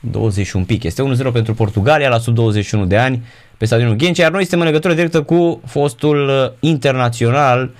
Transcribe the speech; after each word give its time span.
21 0.00 0.64
pic. 0.64 0.82
Este 0.82 1.02
1-0 1.28 1.32
pentru 1.32 1.54
Portugalia 1.54 2.08
la 2.08 2.18
sub 2.18 2.34
21 2.34 2.86
de 2.86 2.96
ani 2.96 3.24
pe 3.56 3.64
stadionul 3.64 3.94
Ghencea, 3.94 4.22
iar 4.22 4.30
noi 4.30 4.40
suntem 4.40 4.60
în 4.60 4.66
legătură 4.66 4.94
directă 4.94 5.22
cu 5.22 5.60
fostul 5.66 6.28
uh, 6.28 6.52
internațional 6.60 7.70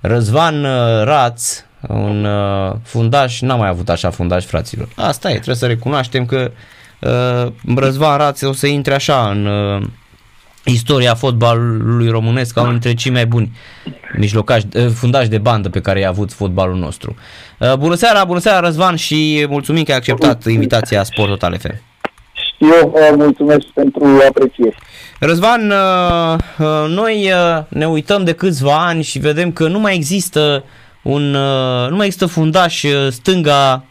Răzvan 0.00 0.64
uh, 0.64 1.02
Raț, 1.04 1.64
un 1.88 2.24
uh, 2.24 2.74
fundaș, 2.82 3.40
n-am 3.40 3.58
mai 3.58 3.68
avut 3.68 3.88
așa 3.88 4.10
fundaș, 4.10 4.44
fraților. 4.44 4.88
Asta 4.96 5.28
e, 5.30 5.32
trebuie 5.32 5.56
să 5.56 5.66
recunoaștem 5.66 6.26
că 6.26 6.50
uh, 7.00 7.52
Răzvan 7.76 8.16
Raț 8.16 8.42
o 8.42 8.52
să 8.52 8.66
intre 8.66 8.94
așa 8.94 9.30
în 9.30 9.46
uh, 9.46 9.82
istoria 10.72 11.14
fotbalului 11.14 12.08
românesc 12.08 12.54
ca 12.54 12.60
unul 12.60 12.72
dintre 12.72 12.94
cei 12.94 13.12
mai 13.12 13.26
buni 13.26 13.52
mijlocași, 14.16 14.66
uh, 14.74 14.86
fundași 14.94 15.28
de 15.28 15.38
bandă 15.38 15.68
pe 15.68 15.80
care 15.80 16.00
i-a 16.00 16.08
avut 16.08 16.32
fotbalul 16.32 16.76
nostru. 16.76 17.16
Uh, 17.58 17.74
bună 17.74 17.94
seara, 17.94 18.24
bună 18.24 18.38
seara 18.38 18.60
Răzvan 18.60 18.96
și 18.96 19.46
mulțumim 19.48 19.82
că 19.82 19.90
ai 19.90 19.96
acceptat 19.96 20.44
invitația 20.44 21.02
Sport 21.02 21.28
Total 21.28 21.58
FM. 21.58 21.80
Eu 22.58 22.90
vă 22.94 23.14
mulțumesc 23.16 23.66
pentru 23.74 24.04
apreciere. 24.28 24.76
Răzvan, 25.18 25.70
uh, 25.70 26.38
uh, 26.58 26.88
noi 26.88 27.30
uh, 27.32 27.62
ne 27.68 27.88
uităm 27.88 28.24
de 28.24 28.32
câțiva 28.32 28.86
ani 28.86 29.02
și 29.02 29.18
vedem 29.18 29.52
că 29.52 29.68
nu 29.68 29.78
mai 29.78 29.94
există 29.94 30.64
un, 31.02 31.22
nu 31.88 31.96
mai 31.96 32.06
există 32.06 32.26
fundaș 32.26 32.84
stânga 33.10 33.84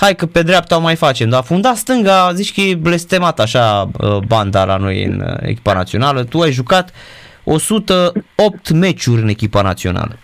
hai 0.00 0.14
că 0.14 0.26
pe 0.26 0.42
dreapta 0.42 0.76
o 0.76 0.80
mai 0.80 0.96
facem, 0.96 1.28
dar 1.28 1.42
funda 1.42 1.74
stânga, 1.74 2.32
zici 2.34 2.54
că 2.54 2.60
e 2.60 2.74
blestemat 2.74 3.40
așa 3.40 3.90
banda 4.26 4.64
la 4.64 4.76
noi 4.76 5.04
în 5.04 5.38
echipa 5.40 5.72
națională. 5.72 6.24
Tu 6.24 6.40
ai 6.40 6.50
jucat 6.50 6.92
108 7.44 8.70
meciuri 8.70 9.22
în 9.22 9.28
echipa 9.28 9.62
națională. 9.62 10.18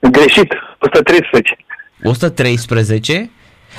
Greșit, 0.00 0.52
113. 0.78 1.56
113? 2.02 3.30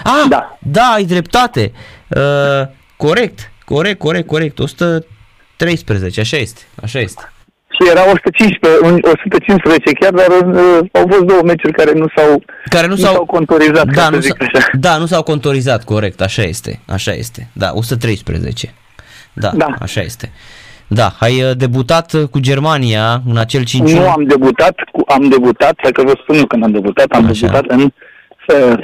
Ah, 0.04 0.26
da. 0.30 0.58
da, 0.60 0.84
ai 0.84 1.04
dreptate. 1.04 1.72
Uh, 2.08 2.68
corect, 2.98 3.52
corect, 3.66 4.00
corect, 4.00 4.28
corect. 4.28 4.60
113, 4.60 6.20
așa 6.20 6.38
este, 6.38 6.62
așa 6.82 7.00
este. 7.00 7.33
Și 7.76 7.90
era 7.90 8.04
115, 8.10 9.08
115 9.08 9.92
chiar, 10.00 10.12
dar 10.12 10.28
uh, 10.28 10.80
au 10.92 11.06
fost 11.10 11.24
două 11.24 11.42
meciuri 11.44 11.74
care 11.74 11.92
nu 11.92 12.06
s-au, 12.16 12.44
care 12.70 12.88
nu, 12.88 12.94
nu 12.94 13.00
s-au, 13.00 13.14
s-au 13.14 13.26
contorizat, 13.26 13.86
da, 13.86 14.10
nu 14.10 14.20
zic 14.20 14.42
așa. 14.42 14.70
Da, 14.74 14.98
nu 14.98 15.06
s-au 15.06 15.24
contorizat, 15.24 15.84
corect, 15.84 16.22
așa 16.22 16.42
este, 16.42 16.80
așa 16.88 17.12
este. 17.12 17.48
Da, 17.54 17.72
113. 17.74 18.74
Da, 19.34 19.52
da. 19.56 19.68
așa 19.80 20.02
este. 20.02 20.32
Da, 20.88 21.14
ai 21.20 21.44
uh, 21.44 21.52
debutat 21.58 22.14
uh, 22.14 22.24
cu 22.32 22.40
Germania 22.40 23.22
în 23.30 23.38
acel 23.38 23.64
5 23.64 23.92
Nu 23.92 24.10
am 24.10 24.24
debutat, 24.24 24.76
cu, 24.92 25.04
am 25.08 25.30
debutat, 25.30 25.76
dacă 25.84 26.04
vă 26.04 26.14
spun 26.22 26.36
eu 26.36 26.46
când 26.46 26.64
am 26.64 26.72
debutat, 26.72 27.12
am 27.12 27.26
Așa. 27.26 27.48
debutat 27.48 27.66
în 27.66 27.94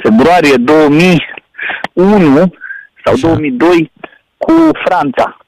februarie 0.02 0.54
2001 0.56 2.54
sau 3.04 3.14
Așa. 3.14 3.26
2002 3.26 3.92
cu 4.38 4.52
Franța. 4.84 5.39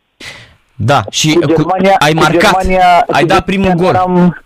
Da, 0.77 1.05
și 1.11 1.33
cu 1.33 1.47
Germania, 1.47 1.91
cu, 1.91 2.05
ai 2.05 2.13
marcat, 2.13 2.41
Germania, 2.41 3.05
ai 3.11 3.25
dat 3.25 3.45
primul 3.45 3.73
gol. 3.73 3.95
Am, 3.95 4.43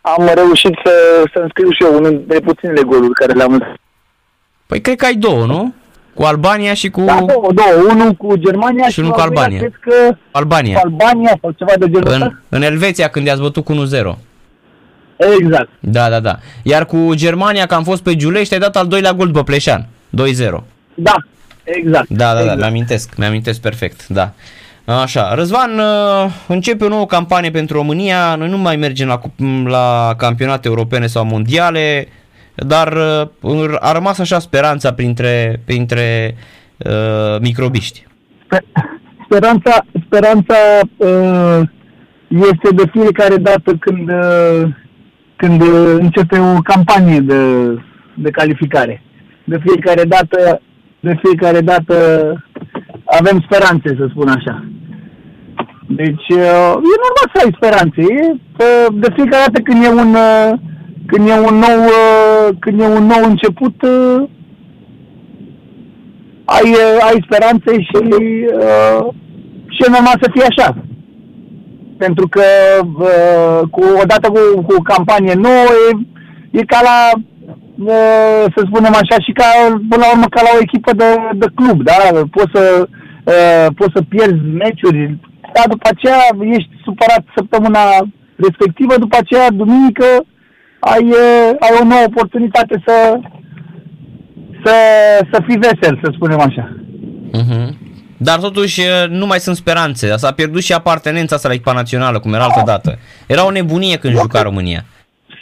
am 0.00 0.30
reușit 0.34 0.74
să, 0.84 0.92
să 1.32 1.38
înscriu 1.38 1.70
și 1.70 1.82
eu 1.82 1.96
unul 1.96 2.24
de 2.26 2.40
puținele 2.40 2.82
goluri 2.82 3.12
care 3.12 3.32
le-am 3.32 3.78
Păi 4.66 4.80
cred 4.80 4.96
că 4.96 5.04
ai 5.04 5.14
două, 5.14 5.46
nu? 5.46 5.74
Cu 6.14 6.22
Albania 6.22 6.74
și 6.74 6.90
cu... 6.90 7.00
Da, 7.00 7.14
două, 7.14 7.48
două. 7.52 7.90
Unul 7.90 8.12
cu 8.12 8.36
Germania 8.36 8.84
și, 8.86 8.92
și 8.92 8.98
unul 8.98 9.12
cu 9.12 9.20
Albania. 9.20 9.58
Cred 9.58 9.78
că 9.80 10.16
Albania. 10.30 10.78
Cu 10.78 10.86
Albania 10.86 11.38
sau 11.40 11.50
ceva 11.50 11.72
de 11.78 11.90
genul 11.90 12.12
în, 12.12 12.30
în 12.48 12.62
Elveția 12.62 13.08
când 13.08 13.26
i-ați 13.26 13.40
bătut 13.40 13.64
cu 13.64 13.72
1-0. 13.72 13.76
Exact. 15.16 15.68
Da, 15.80 16.08
da, 16.08 16.20
da. 16.20 16.38
Iar 16.62 16.86
cu 16.86 17.10
Germania, 17.14 17.66
că 17.66 17.74
am 17.74 17.84
fost 17.84 18.02
pe 18.02 18.16
Giulești, 18.16 18.54
ai 18.54 18.60
dat 18.60 18.76
al 18.76 18.86
doilea 18.86 19.12
gol 19.12 19.26
după 19.26 19.42
Pleșan. 19.42 19.86
2-0. 20.22 20.50
Da, 20.94 21.14
exact. 21.64 22.08
Da, 22.08 22.32
da, 22.32 22.40
exact. 22.40 22.46
da, 22.46 22.54
mi-amintesc, 22.54 23.16
mi-amintesc 23.16 23.60
perfect, 23.60 24.06
da. 24.08 24.32
Așa, 24.86 25.34
Răzvan, 25.34 25.78
uh, 25.78 26.30
începe 26.48 26.84
o 26.84 26.88
nouă 26.88 27.06
campanie 27.06 27.50
pentru 27.50 27.76
România, 27.76 28.34
noi 28.34 28.48
nu 28.48 28.58
mai 28.58 28.76
mergem 28.76 29.06
la, 29.06 29.20
la 29.64 30.14
campionate 30.16 30.68
europene 30.68 31.06
sau 31.06 31.24
mondiale, 31.24 32.06
dar 32.54 32.92
uh, 33.40 33.74
a 33.80 33.92
rămas 33.92 34.18
așa 34.18 34.38
speranța 34.38 34.92
printre, 34.92 35.60
printre 35.64 36.34
uh, 36.76 37.40
microbiști. 37.40 38.06
Speranța, 39.24 39.84
speranța 40.06 40.54
uh, 40.96 41.60
este 42.28 42.74
de 42.74 42.82
fiecare 42.92 43.36
dată 43.36 43.72
când, 43.80 44.08
uh, 44.08 44.68
când 45.36 45.62
începe 45.98 46.38
o 46.38 46.60
campanie 46.60 47.20
de, 47.20 47.42
de 48.14 48.30
calificare. 48.30 49.02
De 49.44 49.58
fiecare 49.66 50.04
dată, 50.04 50.60
de 51.00 51.18
fiecare 51.22 51.60
dată 51.60 51.94
avem 53.18 53.44
speranțe, 53.46 53.88
să 53.98 54.06
spun 54.10 54.28
așa. 54.28 54.64
Deci 55.88 56.28
uh, 56.28 56.72
e 56.90 56.94
normal 57.04 57.28
să 57.32 57.40
ai 57.42 57.56
speranțe. 57.56 58.00
E, 58.00 58.30
uh, 58.30 58.86
de 59.02 59.08
fiecare 59.14 59.44
dată 59.46 59.60
când 59.60 59.84
e 59.84 59.88
un, 59.88 60.14
uh, 60.14 60.52
când 61.06 61.28
e 61.28 61.32
un 61.32 61.56
nou, 61.64 61.80
când 62.58 62.80
e 62.80 62.84
un 62.84 63.06
nou 63.06 63.22
început, 63.30 63.76
ai, 66.44 66.68
ai 67.08 67.24
speranțe 67.26 67.72
și, 67.80 67.98
și 69.74 69.82
e 69.86 69.94
normal 69.96 70.16
să 70.20 70.30
fie 70.32 70.46
așa. 70.48 70.76
Pentru 71.96 72.28
că 72.28 72.42
cu, 73.70 73.82
odată 74.02 74.30
cu, 74.30 74.62
cu 74.62 74.82
campanie 74.82 75.34
nouă 75.34 75.70
e, 75.90 75.98
e 76.50 76.64
ca 76.64 76.80
la 76.82 77.20
să 78.54 78.62
spunem 78.66 78.94
așa, 78.94 79.16
și 79.24 79.32
ca, 79.32 79.44
până 79.88 80.02
la 80.04 80.10
urmă, 80.12 80.26
ca 80.30 80.40
la 80.42 80.48
o 80.54 80.60
echipă 80.60 80.92
de, 80.92 81.04
de 81.34 81.46
club, 81.54 81.82
da? 81.82 81.92
Poți 82.30 82.50
să, 82.54 82.88
poți 83.76 83.94
să 83.94 84.02
pierzi 84.08 84.44
meciuri, 84.62 85.18
dar 85.54 85.66
după 85.68 85.88
aceea 85.90 86.22
ești 86.56 86.70
supărat 86.84 87.24
săptămâna 87.36 87.80
respectivă, 88.36 88.94
după 88.98 89.16
aceea, 89.20 89.50
duminică, 89.50 90.04
ai, 90.78 91.06
ai 91.58 91.72
o 91.80 91.84
nouă 91.84 92.04
oportunitate 92.06 92.82
să, 92.86 93.18
să, 94.64 94.74
să 95.32 95.42
fii 95.46 95.58
vesel, 95.58 96.00
să 96.02 96.10
spunem 96.14 96.40
așa. 96.40 96.76
Uh-huh. 97.40 97.68
Dar 98.16 98.38
totuși 98.38 98.80
nu 99.08 99.26
mai 99.26 99.38
sunt 99.38 99.56
speranțe. 99.56 100.16
S-a 100.16 100.32
pierdut 100.32 100.62
și 100.62 100.72
apartenența 100.72 101.34
asta 101.34 101.48
la 101.48 101.54
echipa 101.54 101.72
națională, 101.72 102.18
cum 102.18 102.34
era 102.34 102.44
altă 102.44 102.62
dată. 102.64 102.98
Era 103.26 103.46
o 103.46 103.50
nebunie 103.50 103.96
când 103.96 104.18
juca 104.18 104.42
România. 104.42 104.84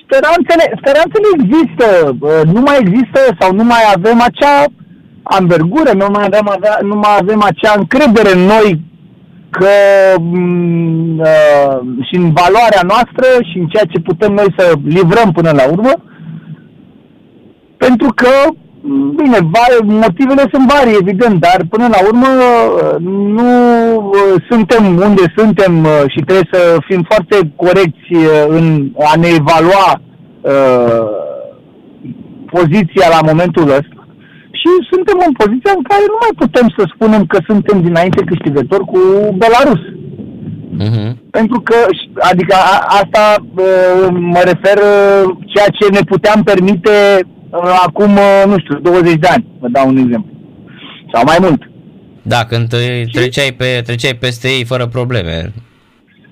Speranțele, 0.03 0.65
speranțele 0.81 1.29
există. 1.39 2.17
Nu 2.45 2.61
mai 2.61 2.79
există 2.81 3.21
sau 3.41 3.55
nu 3.55 3.65
mai 3.65 3.83
avem 3.95 4.21
acea 4.21 4.65
anvergură, 5.23 5.91
nu 5.93 6.07
mai 6.13 6.25
avem, 6.25 6.49
avea, 6.49 6.79
nu 6.83 6.95
mai 6.95 7.17
avem 7.21 7.43
acea 7.43 7.75
încredere 7.77 8.33
în 8.33 8.45
noi 8.45 8.81
că 9.51 9.69
mm, 10.21 11.19
uh, 11.19 11.79
și 12.07 12.15
în 12.17 12.33
valoarea 12.33 12.83
noastră 12.87 13.27
și 13.51 13.59
în 13.59 13.67
ceea 13.67 13.85
ce 13.85 14.01
putem 14.01 14.33
noi 14.33 14.55
să 14.57 14.73
livrăm 14.85 15.33
până 15.33 15.51
la 15.51 15.65
urmă, 15.71 15.93
pentru 17.77 18.13
că, 18.15 18.29
mm, 18.81 19.15
bine, 19.17 19.39
motivele 19.83 20.45
sunt 20.53 20.73
vari, 20.73 20.99
evident, 21.01 21.41
dar 21.41 21.65
până 21.69 21.87
la 21.91 21.99
urmă 22.07 22.29
uh, 22.29 22.97
nu 23.37 23.51
uh, 23.97 24.43
suntem 24.51 24.85
unde 24.85 25.23
suntem 25.37 25.85
uh, 25.85 26.03
și 26.07 26.21
trebuie 26.27 26.49
să 26.53 26.77
fim 26.89 27.07
foarte 27.09 27.53
corecți 27.57 28.13
în 28.49 28.91
a 28.99 29.17
ne 29.19 29.29
evalua 29.29 30.01
uh, 30.41 31.07
poziția 32.51 33.07
la 33.09 33.27
momentul 33.31 33.69
ăsta 33.69 34.02
și 34.63 34.71
suntem 34.93 35.19
în 35.27 35.33
poziția 35.41 35.73
în 35.77 35.85
care 35.91 36.05
nu 36.13 36.19
mai 36.25 36.35
putem 36.43 36.67
să 36.77 36.83
spunem 36.95 37.23
că 37.33 37.39
suntem 37.49 37.77
dinainte 37.89 38.23
câștigători 38.31 38.91
cu 38.93 39.01
Belarus. 39.43 39.83
Uh-huh. 40.85 41.11
Pentru 41.31 41.61
că, 41.61 41.77
adică 42.31 42.55
a, 42.55 42.77
asta 43.03 43.25
uh, 43.41 44.07
mă 44.35 44.43
refer 44.51 44.77
uh, 44.79 45.23
ceea 45.53 45.71
ce 45.79 45.85
ne 45.91 46.03
puteam 46.13 46.43
permite 46.43 46.95
uh, 47.21 47.81
acum, 47.87 48.13
uh, 48.13 48.43
nu 48.47 48.57
știu, 48.59 48.79
20 48.79 49.15
de 49.15 49.27
ani, 49.27 49.47
vă 49.61 49.69
dau 49.69 49.89
un 49.89 49.97
exemplu. 49.97 50.33
Sau 51.13 51.23
mai 51.25 51.39
mult. 51.41 51.71
Da, 52.23 52.45
când 52.45 52.69
treceai, 53.13 53.53
pe, 53.57 53.83
treceai 53.87 54.15
peste 54.15 54.49
ei 54.49 54.65
fără 54.65 54.87
probleme. 54.87 55.53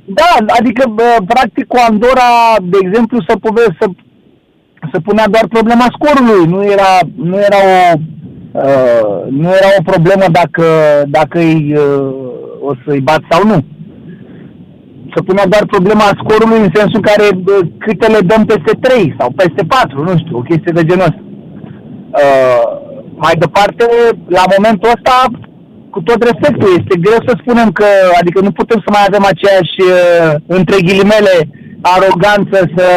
Da, 0.05 0.55
adică 0.59 0.95
practic 1.27 1.67
cu 1.67 1.77
Andorra, 1.89 2.31
de 2.63 2.79
exemplu, 2.81 3.25
să, 3.29 3.37
pove- 3.37 3.77
să, 3.81 3.87
să 4.93 5.01
punea 5.01 5.29
doar 5.29 5.47
problema 5.47 5.87
scorului, 5.97 6.47
nu 6.47 6.65
era, 6.65 6.99
nu 7.17 7.37
era 7.39 7.57
o 7.57 7.99
Uh, 8.53 9.31
nu 9.31 9.49
era 9.49 9.71
o 9.79 9.83
problemă 9.83 10.25
dacă, 10.31 10.65
dacă 11.07 11.39
îi, 11.39 11.75
uh, 11.77 12.15
o 12.61 12.73
să-i 12.85 13.01
bat 13.01 13.21
sau 13.31 13.47
nu. 13.47 13.65
Se 15.15 15.23
punea 15.23 15.47
doar 15.47 15.65
problema 15.67 16.19
scorului 16.21 16.61
în 16.61 16.71
sensul 16.75 17.01
care 17.01 17.27
uh, 17.33 17.67
câte 17.79 18.07
le 18.07 18.21
dăm 18.21 18.45
peste 18.45 18.73
3 18.81 19.15
sau 19.19 19.31
peste 19.37 19.63
4, 19.69 20.03
nu 20.03 20.15
știu, 20.19 20.37
o 20.37 20.47
chestie 20.51 20.73
de 20.75 20.85
genul 20.85 21.09
ăsta. 21.11 21.23
Uh, 22.23 22.63
mai 23.15 23.35
departe, 23.45 23.85
la 24.29 24.43
momentul 24.57 24.93
ăsta, 24.97 25.17
cu 25.91 26.01
tot 26.03 26.21
respectul, 26.23 26.69
este 26.79 27.03
greu 27.05 27.21
să 27.27 27.33
spunem 27.41 27.69
că, 27.79 27.89
adică 28.21 28.41
nu 28.41 28.51
putem 28.51 28.79
să 28.85 28.91
mai 28.93 29.05
avem 29.09 29.25
aceeași, 29.33 29.77
uh, 29.81 30.33
între 30.47 30.77
ghilimele, 30.87 31.37
aroganță 31.81 32.59
să, 32.77 32.89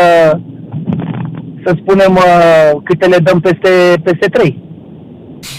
să 1.64 1.72
spunem 1.82 2.14
uh, 2.16 2.72
câte 2.84 3.06
le 3.08 3.18
dăm 3.18 3.40
peste, 3.40 3.72
peste 4.04 4.28
3. 4.28 4.73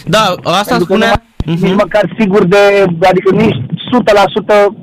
Da, 0.05 0.35
asta 0.43 0.79
spunea, 0.79 1.13
uh-huh. 1.21 1.59
nici 1.61 1.81
măcar 1.85 2.15
sigur 2.19 2.45
de, 2.45 2.63
adică 3.11 3.31
nici 3.35 3.57
100%, 3.57 4.75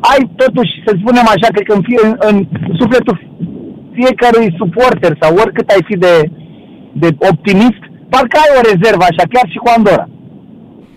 ai 0.00 0.30
totuși, 0.36 0.72
să 0.86 0.90
spunem 1.00 1.26
așa, 1.34 1.48
cred 1.54 1.66
că 1.68 1.74
în, 1.74 1.82
fie, 1.88 2.00
în, 2.06 2.14
în 2.28 2.36
sufletul 2.80 3.16
fiecărui 3.92 4.54
suporter 4.58 5.16
sau 5.20 5.34
oricât 5.34 5.68
ai 5.68 5.82
fi 5.88 5.96
de, 5.96 6.30
de 6.92 7.08
optimist, 7.30 7.82
parcă 8.08 8.36
ai 8.38 8.56
o 8.58 8.60
rezervă 8.70 9.02
așa, 9.02 9.24
chiar 9.32 9.46
și 9.52 9.58
cu 9.62 9.70
Andorra. 9.76 10.08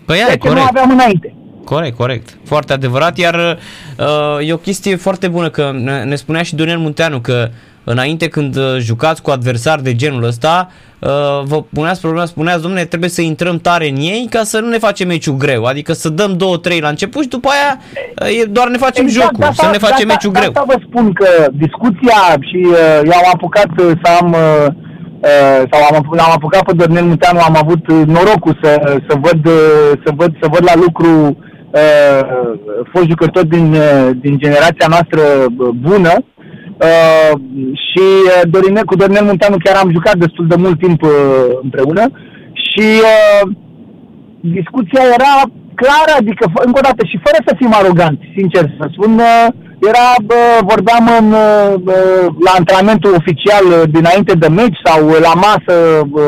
Păi 0.05 0.17
ai, 0.29 0.37
corect. 0.37 0.59
nu 0.59 0.67
aveam 0.69 0.89
înainte. 0.89 1.35
Corect, 1.65 1.95
corect. 1.97 2.37
Foarte 2.43 2.73
adevărat, 2.73 3.17
iar 3.17 3.57
uh, 3.99 4.47
e 4.47 4.53
o 4.53 4.57
chestie 4.57 4.95
foarte 4.95 5.27
bună 5.27 5.49
că 5.49 5.71
ne, 5.73 6.03
ne 6.03 6.15
spunea 6.15 6.41
și 6.41 6.55
Daniel 6.55 6.77
Munteanu 6.77 7.19
că 7.19 7.49
înainte 7.83 8.27
când 8.27 8.55
uh, 8.55 8.77
jucați 8.79 9.21
cu 9.21 9.29
adversari 9.31 9.83
de 9.83 9.95
genul 9.95 10.23
ăsta, 10.23 10.67
uh, 10.99 11.09
vă 11.43 11.63
puneați 11.73 12.01
problema, 12.01 12.25
spuneați, 12.25 12.61
domnule, 12.61 12.85
trebuie 12.85 13.09
să 13.09 13.21
intrăm 13.21 13.57
tare 13.57 13.89
în 13.89 13.95
ei 13.95 14.27
ca 14.29 14.43
să 14.43 14.59
nu 14.59 14.67
ne 14.67 14.77
facem 14.77 15.07
meciul 15.07 15.35
greu, 15.35 15.63
adică 15.63 15.93
să 15.93 16.09
dăm 16.09 16.37
2-3 16.77 16.79
la 16.79 16.89
început 16.89 17.21
și 17.21 17.27
după 17.29 17.49
aia 17.49 17.79
uh, 18.21 18.51
doar 18.51 18.67
ne 18.67 18.77
facem 18.77 19.05
exact, 19.05 19.25
jocul, 19.25 19.43
asta, 19.43 19.63
să 19.63 19.71
ne 19.71 19.77
facem 19.77 20.09
asta, 20.09 20.13
meciul 20.13 20.31
greu. 20.31 20.47
Asta 20.47 20.63
vă 20.67 20.81
spun 20.87 21.13
că 21.13 21.47
discuția 21.51 22.19
și 22.39 22.59
uh, 22.65 23.01
eu 23.03 23.11
am 23.11 23.29
apucat 23.33 23.69
să 23.77 24.09
am 24.19 24.31
uh, 24.31 24.89
Uh, 25.21 25.61
sau 25.71 25.81
am, 25.89 26.05
am 26.11 26.31
apucat 26.35 26.63
pe 26.63 26.73
Dornel 26.73 27.03
Muteanu, 27.03 27.39
am 27.39 27.55
avut 27.57 27.91
norocul 27.91 28.59
să, 28.61 28.99
să, 29.07 29.17
văd, 29.21 29.47
să, 30.05 30.11
văd, 30.15 30.31
să 30.41 30.47
văd 30.51 30.63
la 30.63 30.75
lucru 30.75 31.37
uh, 31.71 32.19
fost 32.91 33.05
jucători 33.07 33.47
din, 33.47 33.73
uh, 33.73 34.09
din 34.21 34.37
generația 34.37 34.87
noastră 34.89 35.21
bună 35.79 36.13
uh, 36.17 36.23
și 37.85 38.05
uh, 38.25 38.41
Dorine, 38.49 38.81
cu 38.85 38.95
Dornel 38.95 39.23
Munteanu 39.23 39.57
chiar 39.63 39.75
am 39.75 39.91
jucat 39.91 40.15
destul 40.15 40.47
de 40.47 40.55
mult 40.55 40.79
timp 40.79 41.01
uh, 41.01 41.11
împreună. 41.61 42.05
Și 42.53 42.87
uh, 43.11 43.43
discuția 44.39 45.03
era 45.17 45.33
clară, 45.81 46.13
adică 46.17 46.45
încă 46.53 46.79
o 46.79 46.87
dată 46.89 47.05
și 47.05 47.21
fără 47.25 47.37
să 47.45 47.55
fim 47.57 47.71
aroganți, 47.73 48.33
sincer 48.37 48.63
să 48.79 48.85
spun, 48.91 49.13
uh, 49.13 49.47
era, 49.89 50.07
bă, 50.29 50.41
vorbeam 50.71 51.05
în, 51.19 51.29
bă, 51.85 51.97
la 52.45 52.51
antrenamentul 52.57 53.13
oficial 53.21 53.65
dinainte 53.89 54.33
de 54.33 54.47
meci 54.47 54.79
sau 54.83 54.99
la 55.07 55.33
masă, 55.47 55.75
bă, 56.13 56.23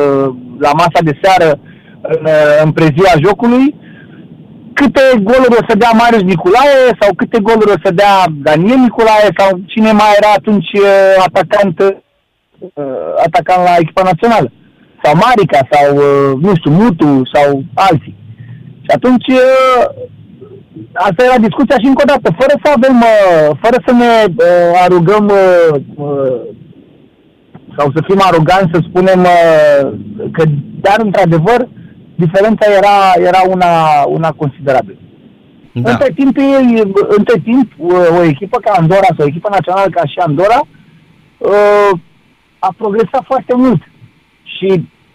la 0.59 0.71
masa 0.81 0.99
de 1.03 1.19
seară 1.21 1.59
în, 2.01 2.27
în 2.63 2.71
prezia 2.71 3.13
jocului, 3.25 3.75
câte 4.73 5.01
goluri 5.29 5.59
o 5.59 5.65
să 5.67 5.75
dea 5.77 5.91
Marius 6.01 6.21
Nicolae 6.21 6.81
sau 6.99 7.09
câte 7.15 7.39
goluri 7.39 7.75
o 7.75 7.79
să 7.83 7.91
dea 7.91 8.15
Daniel 8.31 8.77
Nicolae 8.77 9.29
sau 9.37 9.49
cine 9.65 9.91
mai 9.91 10.11
era 10.17 10.31
atunci 10.35 10.71
atacant, 11.27 11.75
atacant 13.25 13.61
la 13.63 13.75
echipa 13.79 14.01
națională. 14.03 14.51
Sau 15.03 15.13
Marica 15.15 15.67
sau, 15.71 15.87
nu 16.45 16.51
știu, 16.55 16.71
Mutu 16.71 17.21
sau 17.33 17.63
alții. 17.73 18.15
Și 18.81 18.91
atunci 18.95 19.27
asta 20.93 21.23
era 21.23 21.37
discuția 21.37 21.75
și 21.79 21.85
încă 21.85 22.01
o 22.05 22.11
dată, 22.13 22.35
fără 22.39 22.53
să 22.63 22.71
avem, 22.75 23.03
fără 23.61 23.77
să 23.85 23.91
ne 23.93 24.11
arugăm 24.83 25.31
sau 27.77 27.91
să 27.95 28.03
fim 28.07 28.19
aroganți 28.21 28.73
să 28.73 28.79
spunem 28.89 29.27
că, 30.31 30.43
dar 30.81 30.97
într-adevăr, 30.97 31.67
diferența 32.15 32.65
era, 32.77 33.27
era 33.27 33.41
una, 33.49 33.71
una 34.07 34.31
considerabilă. 34.31 34.97
Da. 35.73 35.91
Între, 35.91 36.13
timp, 36.15 36.37
între 37.17 37.39
timp, 37.43 37.71
o 38.19 38.23
echipă 38.23 38.57
ca 38.59 38.71
Andorra 38.71 39.11
sau 39.17 39.25
o 39.25 39.27
echipă 39.27 39.49
națională 39.51 39.89
ca 39.89 40.01
și 40.05 40.17
Andorra 40.19 40.61
a 42.59 42.73
progresat 42.77 43.23
foarte 43.25 43.53
mult. 43.55 43.81
Și 44.43 44.69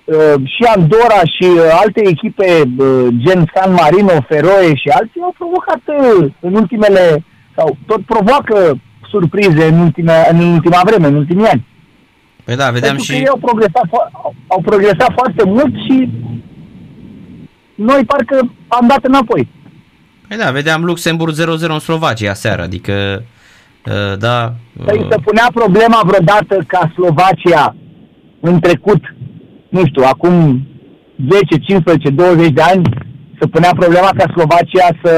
uh, 0.05 0.37
și 0.55 0.63
Andorra 0.77 1.21
și 1.35 1.45
uh, 1.45 1.79
alte 1.83 2.01
echipe 2.09 2.49
uh, 2.79 3.07
gen 3.25 3.51
San 3.55 3.73
Marino, 3.73 4.27
Feroe 4.29 4.75
și 4.75 4.89
alții 4.89 5.21
au 5.21 5.35
provocat 5.39 5.83
uh, 5.87 6.31
în 6.41 6.55
ultimele, 6.55 7.25
sau 7.57 7.77
tot 7.87 8.01
provoacă 8.05 8.81
surprize 9.11 9.65
în, 9.65 9.79
ultime, 9.79 10.29
în 10.31 10.39
ultima 10.39 10.81
vreme, 10.85 11.07
în 11.07 11.15
ultimii 11.15 11.47
ani. 11.47 11.67
Păi 12.45 12.57
da, 12.57 12.71
vedeam 12.71 12.95
Pentru 12.95 13.05
și... 13.05 13.11
că 13.11 13.17
ei 13.17 13.29
au 13.29 13.41
progresat, 13.49 13.87
au, 13.93 14.35
au 14.47 14.61
progresat 14.65 15.13
foarte 15.15 15.45
mult 15.45 15.75
și 15.87 16.11
noi 17.79 18.05
parcă 18.05 18.53
am 18.69 18.87
dat 18.89 19.05
înapoi. 19.05 19.49
Păi 20.29 20.37
da, 20.37 20.51
vedeam 20.51 20.85
Luxemburg 20.85 21.35
0-0 21.35 21.37
în 21.61 21.79
Slovacia 21.79 22.35
seară, 22.35 22.63
adică 22.63 23.25
uh, 23.87 24.19
da... 24.19 24.55
Păi 24.85 24.99
uh... 24.99 25.07
se 25.11 25.17
punea 25.25 25.49
problema 25.55 26.01
vreodată 26.05 26.65
ca 26.67 26.93
Slovacia 26.95 27.77
în 28.41 28.61
trecut, 28.61 29.01
nu 29.69 29.87
știu, 29.87 30.03
acum 30.03 30.67
10, 31.31 31.59
15, 31.59 32.11
20 32.11 32.49
de 32.49 32.63
ani, 32.63 32.83
să 33.41 33.47
punea 33.47 33.73
problema 33.77 34.11
ca 34.17 34.25
Slovacia 34.33 34.89
să, 35.03 35.15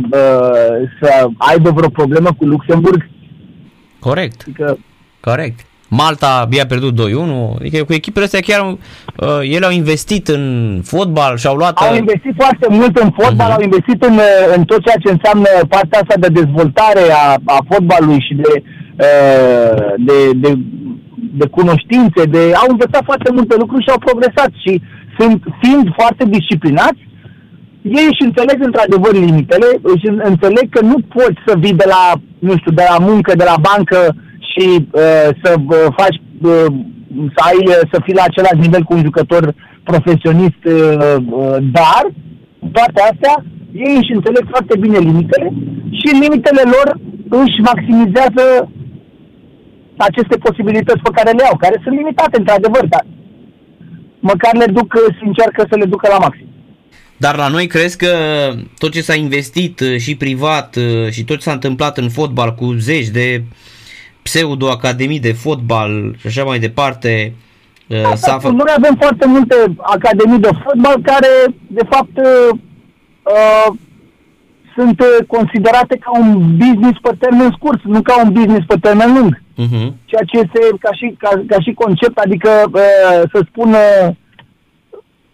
uh, 0.00 0.88
să 1.00 1.28
aibă 1.36 1.70
vreo 1.70 1.88
problemă 1.88 2.28
cu 2.38 2.44
Luxemburg? 2.44 3.08
Corect. 3.98 4.40
Adică, 4.40 4.78
Corect. 5.20 5.60
Malta 5.88 6.40
abia 6.42 6.62
a 6.62 6.66
pierdut 6.66 6.94
2-1, 6.94 7.58
adică 7.58 7.84
cu 7.84 7.92
echipele 7.92 8.24
astea 8.24 8.40
chiar 8.40 8.62
uh, 8.70 9.40
ele 9.54 9.66
au 9.66 9.72
investit 9.72 10.28
în 10.28 10.44
fotbal 10.84 11.36
și 11.36 11.46
au 11.46 11.56
luat... 11.56 11.76
Au 11.78 11.92
uh, 11.92 11.98
investit 11.98 12.34
foarte 12.36 12.66
mult 12.70 12.96
în 12.96 13.10
fotbal, 13.20 13.50
uh-huh. 13.50 13.54
au 13.54 13.62
investit 13.62 14.04
în, 14.04 14.12
uh, 14.12 14.54
în 14.56 14.64
tot 14.64 14.80
ceea 14.82 15.00
ce 15.04 15.10
înseamnă 15.10 15.48
partea 15.68 16.00
asta 16.00 16.14
de 16.18 16.28
dezvoltare 16.40 17.04
a, 17.12 17.26
a 17.44 17.58
fotbalului 17.70 18.24
și 18.26 18.34
de, 18.34 18.52
uh, 19.06 19.94
de, 20.08 20.18
de, 20.34 20.58
de 21.40 21.46
cunoștințe, 21.46 22.24
de, 22.24 22.42
au 22.62 22.66
învățat 22.70 23.02
foarte 23.04 23.30
multe 23.32 23.54
lucruri 23.58 23.82
și 23.84 23.90
au 23.90 23.98
progresat 23.98 24.50
și 24.64 24.82
sunt, 25.18 25.42
fiind 25.62 25.86
foarte 25.98 26.24
disciplinați, 26.36 27.00
ei 27.82 28.06
își 28.10 28.26
înțeleg 28.28 28.58
într-adevăr 28.64 29.12
limitele, 29.12 29.68
își 29.82 30.06
înțeleg 30.30 30.66
că 30.68 30.80
nu 30.84 30.98
poți 31.14 31.38
să 31.46 31.54
vii 31.58 31.80
de 31.82 31.84
la, 31.86 32.02
nu 32.38 32.54
știu, 32.56 32.72
de 32.72 32.86
la 32.90 32.98
muncă, 32.98 33.32
de 33.36 33.44
la 33.44 33.56
bancă 33.68 34.14
și 34.56 34.66
uh, 34.90 35.28
să 35.42 35.54
uh, 35.58 35.86
faci 35.96 36.18
uh, 36.42 36.66
să 37.34 37.40
ai 37.48 37.60
uh, 37.66 37.80
să 37.92 38.00
fii 38.04 38.18
la 38.20 38.24
același 38.26 38.64
nivel 38.64 38.82
cu 38.82 38.94
un 38.94 39.02
jucător 39.04 39.54
profesionist, 39.82 40.62
uh, 40.64 41.16
uh, 41.30 41.56
dar 41.78 42.02
toate 42.76 43.00
astea 43.10 43.34
ei 43.72 43.96
își 44.00 44.14
înțeleg 44.18 44.44
foarte 44.54 44.74
bine 44.78 44.98
limitele 44.98 45.48
și 45.98 46.08
limitele 46.22 46.62
lor 46.74 46.88
își 47.42 47.58
maximizează 47.70 48.44
aceste 49.96 50.36
posibilități 50.36 51.02
pe 51.02 51.14
care 51.14 51.30
le 51.30 51.44
au, 51.44 51.56
care 51.56 51.80
sunt 51.82 51.96
limitate 51.96 52.38
într-adevăr, 52.38 52.84
dar 52.88 53.04
măcar 54.20 54.54
le 54.56 54.66
duc, 54.66 54.94
se 55.18 55.24
încearcă 55.26 55.66
să 55.70 55.76
le 55.76 55.84
ducă 55.84 56.08
la 56.10 56.18
maxim. 56.18 56.46
Dar 57.16 57.36
la 57.36 57.48
noi 57.48 57.66
crezi 57.66 57.96
că 57.96 58.12
tot 58.78 58.92
ce 58.92 59.00
s-a 59.00 59.14
investit 59.14 59.82
și 59.98 60.16
privat 60.16 60.76
și 61.10 61.24
tot 61.24 61.36
ce 61.36 61.42
s-a 61.42 61.52
întâmplat 61.52 61.98
în 61.98 62.08
fotbal 62.08 62.54
cu 62.54 62.72
zeci 62.72 63.08
de 63.08 63.42
pseudo-academii 64.26 65.26
de 65.28 65.32
fotbal 65.32 65.92
și 66.18 66.26
așa 66.26 66.44
mai 66.44 66.58
departe. 66.58 67.32
Uh, 67.88 68.02
da, 68.02 68.14
s-a 68.14 68.38
fă... 68.38 68.48
Noi 68.48 68.72
avem 68.76 68.96
foarte 69.00 69.26
multe 69.26 69.54
academii 69.96 70.38
de 70.38 70.50
fotbal 70.64 70.96
care, 71.02 71.32
de 71.78 71.84
fapt, 71.90 72.16
uh, 72.16 72.50
uh, 73.34 73.68
sunt 74.76 75.00
uh, 75.00 75.26
considerate 75.36 75.94
ca 76.04 76.10
un 76.20 76.56
business 76.56 76.98
pe 77.02 77.12
termen 77.18 77.50
scurt, 77.56 77.82
nu 77.82 78.02
ca 78.02 78.14
un 78.24 78.32
business 78.32 78.66
pe 78.66 78.78
termen 78.80 79.10
lung. 79.16 79.32
Uh-huh. 79.64 79.88
Ceea 80.04 80.24
ce 80.30 80.36
este 80.44 80.60
ca 80.84 80.92
și, 80.98 81.06
ca, 81.18 81.30
ca 81.46 81.58
și 81.60 81.80
concept, 81.82 82.16
adică 82.18 82.50
uh, 82.72 83.20
să 83.32 83.38
spun 83.48 83.70
uh, 83.72 84.08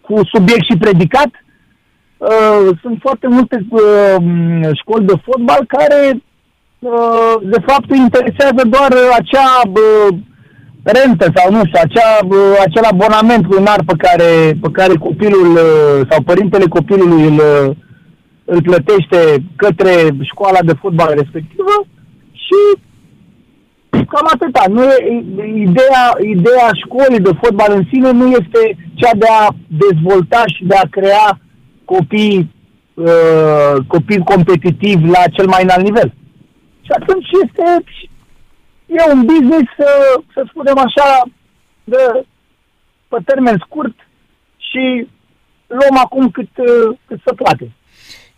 cu 0.00 0.14
subiect 0.32 0.64
și 0.70 0.76
predicat, 0.84 1.30
uh, 2.16 2.68
sunt 2.82 2.96
foarte 3.00 3.26
multe 3.28 3.66
uh, 3.68 4.16
școli 4.80 5.06
de 5.06 5.16
fotbal 5.24 5.62
care 5.66 5.98
Uh, 6.14 6.30
de 7.42 7.60
fapt 7.66 7.90
îi 7.90 7.98
interesează 7.98 8.62
doar 8.68 8.92
acea 9.18 9.60
rentă 10.82 11.26
sau 11.34 11.50
nu 11.50 11.60
știu, 11.64 11.80
acea, 11.82 12.18
acel 12.66 12.84
abonament 12.84 13.54
lunar 13.54 13.80
pe 13.86 13.94
care, 13.98 14.58
pe 14.60 14.68
care 14.72 14.94
copilul 14.94 15.50
uh, 15.52 16.06
sau 16.10 16.22
părintele 16.22 16.64
copilului 16.64 17.22
îl, 17.26 17.40
îl 18.44 18.62
plătește 18.62 19.18
către 19.56 19.92
școala 20.22 20.58
de 20.64 20.72
fotbal 20.80 21.12
respectivă 21.14 21.74
și 22.32 22.58
cam 23.90 24.28
atâta. 24.32 24.64
Nu 24.68 24.82
e, 24.82 24.96
ideea, 25.56 26.04
ideea 26.36 26.68
școlii 26.84 27.26
de 27.28 27.30
fotbal 27.42 27.72
în 27.74 27.84
sine 27.92 28.10
nu 28.10 28.26
este 28.26 28.76
cea 28.94 29.14
de 29.14 29.26
a 29.40 29.48
dezvolta 29.66 30.42
și 30.46 30.64
de 30.64 30.74
a 30.74 30.88
crea 30.90 31.40
copii, 31.84 32.50
uh, 32.94 33.74
copii 33.86 34.18
competitivi 34.18 35.06
la 35.06 35.22
cel 35.32 35.46
mai 35.46 35.62
înalt 35.62 35.82
nivel. 35.82 36.14
Și 36.86 36.90
atunci 36.98 37.28
este 37.42 37.84
e 38.86 39.12
un 39.12 39.24
business, 39.24 39.66
să, 39.78 39.88
să 40.34 40.44
spunem 40.48 40.78
așa, 40.78 41.08
de, 41.84 42.02
pe 43.08 43.16
termen 43.24 43.62
scurt 43.64 43.96
și 44.56 45.06
luăm 45.66 45.96
acum 46.04 46.30
cât, 46.30 46.48
cât 47.06 47.20
se 47.26 47.34
poate. 47.34 47.72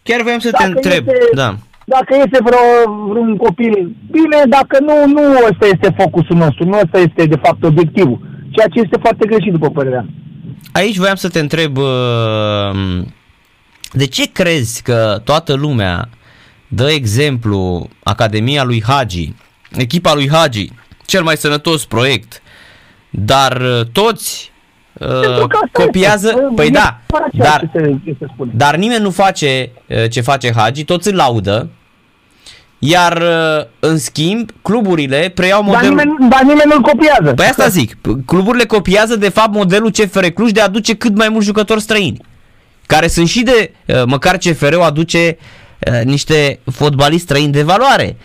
Chiar 0.03 0.23
vreau 0.23 0.39
să 0.39 0.51
dacă 0.51 0.65
te 0.65 0.71
întreb, 0.71 1.09
este, 1.09 1.29
da. 1.35 1.55
Dacă 1.87 2.15
este 2.25 2.39
vreo, 2.43 2.95
vreun 3.09 3.37
copil, 3.37 3.97
bine, 4.11 4.43
dacă 4.49 4.79
nu, 4.81 5.07
nu 5.07 5.23
ăsta 5.51 5.67
este 5.67 5.95
focusul 5.99 6.37
nostru, 6.37 6.65
nu 6.65 6.79
ăsta 6.85 6.99
este 6.99 7.27
de 7.27 7.41
fapt 7.43 7.65
obiectivul, 7.65 8.19
ceea 8.51 8.67
ce 8.67 8.81
este 8.81 8.99
foarte 9.01 9.27
greșit 9.27 9.53
după 9.53 9.71
părerea 9.71 10.07
Aici 10.73 10.97
voiam 10.97 11.15
să 11.15 11.29
te 11.29 11.39
întreb 11.39 11.77
uh, 11.77 13.03
De 13.93 14.07
ce 14.07 14.33
crezi 14.33 14.83
că 14.83 15.21
toată 15.25 15.55
lumea 15.55 16.09
dă 16.75 16.91
exemplu 16.91 17.89
Academia 18.03 18.65
lui 18.65 18.83
Hagi, 18.87 19.33
echipa 19.77 20.15
lui 20.15 20.29
Hagi, 20.31 20.71
cel 21.05 21.23
mai 21.23 21.37
sănătos 21.37 21.85
proiect, 21.85 22.43
dar 23.11 23.61
uh, 23.61 23.87
toți 23.93 24.53
uh, 24.93 25.45
copiază, 25.73 26.29
este. 26.29 26.53
păi 26.55 26.71
da, 26.71 27.01
dar, 27.33 27.71
dar 28.55 28.77
nimeni 28.77 29.03
nu 29.03 29.11
face 29.11 29.71
uh, 29.89 30.11
ce 30.11 30.21
face 30.21 30.53
Hagi, 30.53 30.85
toți 30.85 31.09
îl 31.09 31.15
laudă, 31.15 31.69
iar 32.79 33.23
uh, 33.23 33.67
în 33.81 33.99
schimb 33.99 34.51
cluburile 34.63 35.33
preiau 35.35 35.63
modelul... 35.63 35.97
Dar 35.97 36.05
nimeni, 36.05 36.31
dar 36.31 36.43
nimeni 36.43 36.71
nu-l 36.73 36.81
copiază. 36.81 37.35
Păi 37.35 37.47
asta 37.47 37.69
zic, 37.69 37.97
cluburile 38.27 38.65
copiază 38.65 39.17
de 39.17 39.29
fapt 39.29 39.53
modelul 39.53 39.91
CFR 39.91 40.27
Cluj 40.27 40.51
de 40.51 40.61
a 40.61 40.65
aduce 40.65 40.97
cât 40.97 41.17
mai 41.17 41.29
mulți 41.29 41.47
jucători 41.47 41.81
străini, 41.81 42.21
care 42.87 43.09
sunt 43.09 43.29
și 43.29 43.43
de, 43.43 43.73
uh, 43.87 44.03
măcar 44.07 44.37
CFR-ul 44.37 44.83
aduce 44.83 45.37
niște 46.05 46.61
fotbaliști 46.73 47.23
străini 47.23 47.53
de 47.53 47.63
valoare. 47.63 48.17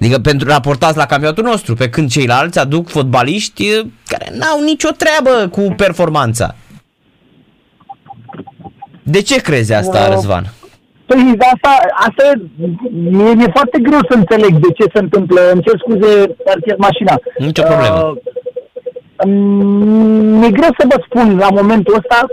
Adică 0.00 0.18
pentru 0.18 0.48
raportați 0.48 0.96
la 0.96 1.06
campionatul 1.06 1.44
nostru, 1.44 1.74
pe 1.74 1.88
când 1.88 2.10
ceilalți 2.10 2.58
aduc 2.58 2.88
fotbaliști 2.88 3.64
care 4.06 4.30
n-au 4.32 4.62
nicio 4.64 4.88
treabă 4.90 5.48
cu 5.48 5.74
performanța. 5.76 6.54
De 9.02 9.22
ce 9.22 9.40
crezi 9.40 9.72
asta, 9.72 10.08
Răzvan? 10.08 10.52
Păi 11.06 11.36
asta, 11.38 11.70
asta 11.94 12.32
mi-e, 12.90 13.34
mi-e 13.34 13.50
foarte 13.52 13.78
greu 13.82 13.98
să 14.08 14.14
înțeleg 14.16 14.52
de 14.58 14.70
ce 14.74 14.84
se 14.92 14.98
întâmplă. 14.98 15.40
Îmi 15.52 15.62
cer 15.62 15.74
scuze, 15.78 16.36
parchez 16.44 16.76
mașina. 16.78 17.14
Nicio 17.38 17.62
problemă. 17.62 17.96
Uh, 17.96 18.22
mi-e 20.38 20.50
greu 20.50 20.72
să 20.78 20.86
vă 20.88 21.02
spun 21.06 21.36
la 21.38 21.48
momentul 21.50 21.94
ăsta 21.94 22.26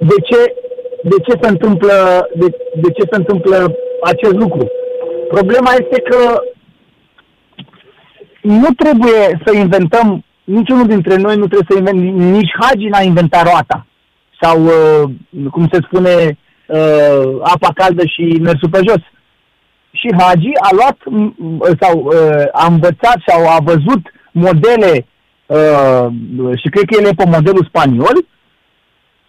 de 0.00 0.14
ce, 0.28 0.54
de 1.10 1.16
ce 1.26 1.38
se 1.40 1.48
întâmplă 1.48 2.28
de, 2.34 2.46
de 2.74 2.90
ce 2.96 3.02
se 3.10 3.16
întâmplă 3.16 3.74
acest 4.02 4.32
lucru. 4.32 4.70
Problema 5.28 5.72
este 5.72 6.00
că 6.00 6.42
nu 8.40 8.68
trebuie 8.76 9.40
să 9.44 9.56
inventăm, 9.56 10.24
niciunul 10.44 10.86
dintre 10.86 11.16
noi 11.16 11.36
nu 11.36 11.46
trebuie 11.46 11.66
să 11.70 11.78
inventăm, 11.78 12.30
nici 12.30 12.52
Hagi 12.60 12.88
n-a 12.88 13.02
inventat 13.02 13.42
roata. 13.42 13.86
Sau, 14.40 14.64
uh, 14.64 15.10
cum 15.50 15.68
se 15.72 15.78
spune, 15.82 16.38
uh, 16.66 17.40
apa 17.40 17.70
caldă 17.74 18.02
și 18.06 18.38
mersul 18.40 18.68
pe 18.70 18.80
jos. 18.86 19.02
Și 19.90 20.08
Hagi 20.18 20.50
a 20.60 20.68
luat 20.72 20.98
sau 21.80 21.98
uh, 21.98 22.44
a 22.52 22.66
învățat 22.66 23.18
sau 23.26 23.48
a 23.48 23.58
văzut 23.62 24.02
modele 24.32 25.06
uh, 25.46 26.06
și 26.60 26.68
cred 26.68 26.84
că 26.86 26.96
ele 26.98 27.10
pe 27.16 27.24
modelul 27.26 27.66
spaniol 27.68 28.16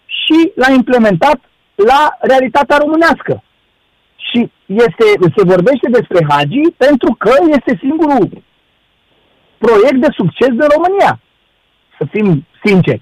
și 0.05 0.51
l-a 0.55 0.73
implementat 0.73 1.39
la 1.75 2.17
realitatea 2.19 2.77
românească. 2.77 3.43
Și 4.15 4.51
este, 4.65 5.05
se 5.35 5.43
vorbește 5.43 5.89
despre 5.89 6.25
Hagi 6.29 6.61
pentru 6.77 7.15
că 7.17 7.33
este 7.47 7.79
singurul 7.79 8.29
proiect 9.57 9.99
de 10.01 10.07
succes 10.11 10.49
de 10.49 10.65
România. 10.75 11.19
Să 11.97 12.05
fim 12.11 12.45
sinceri. 12.65 13.01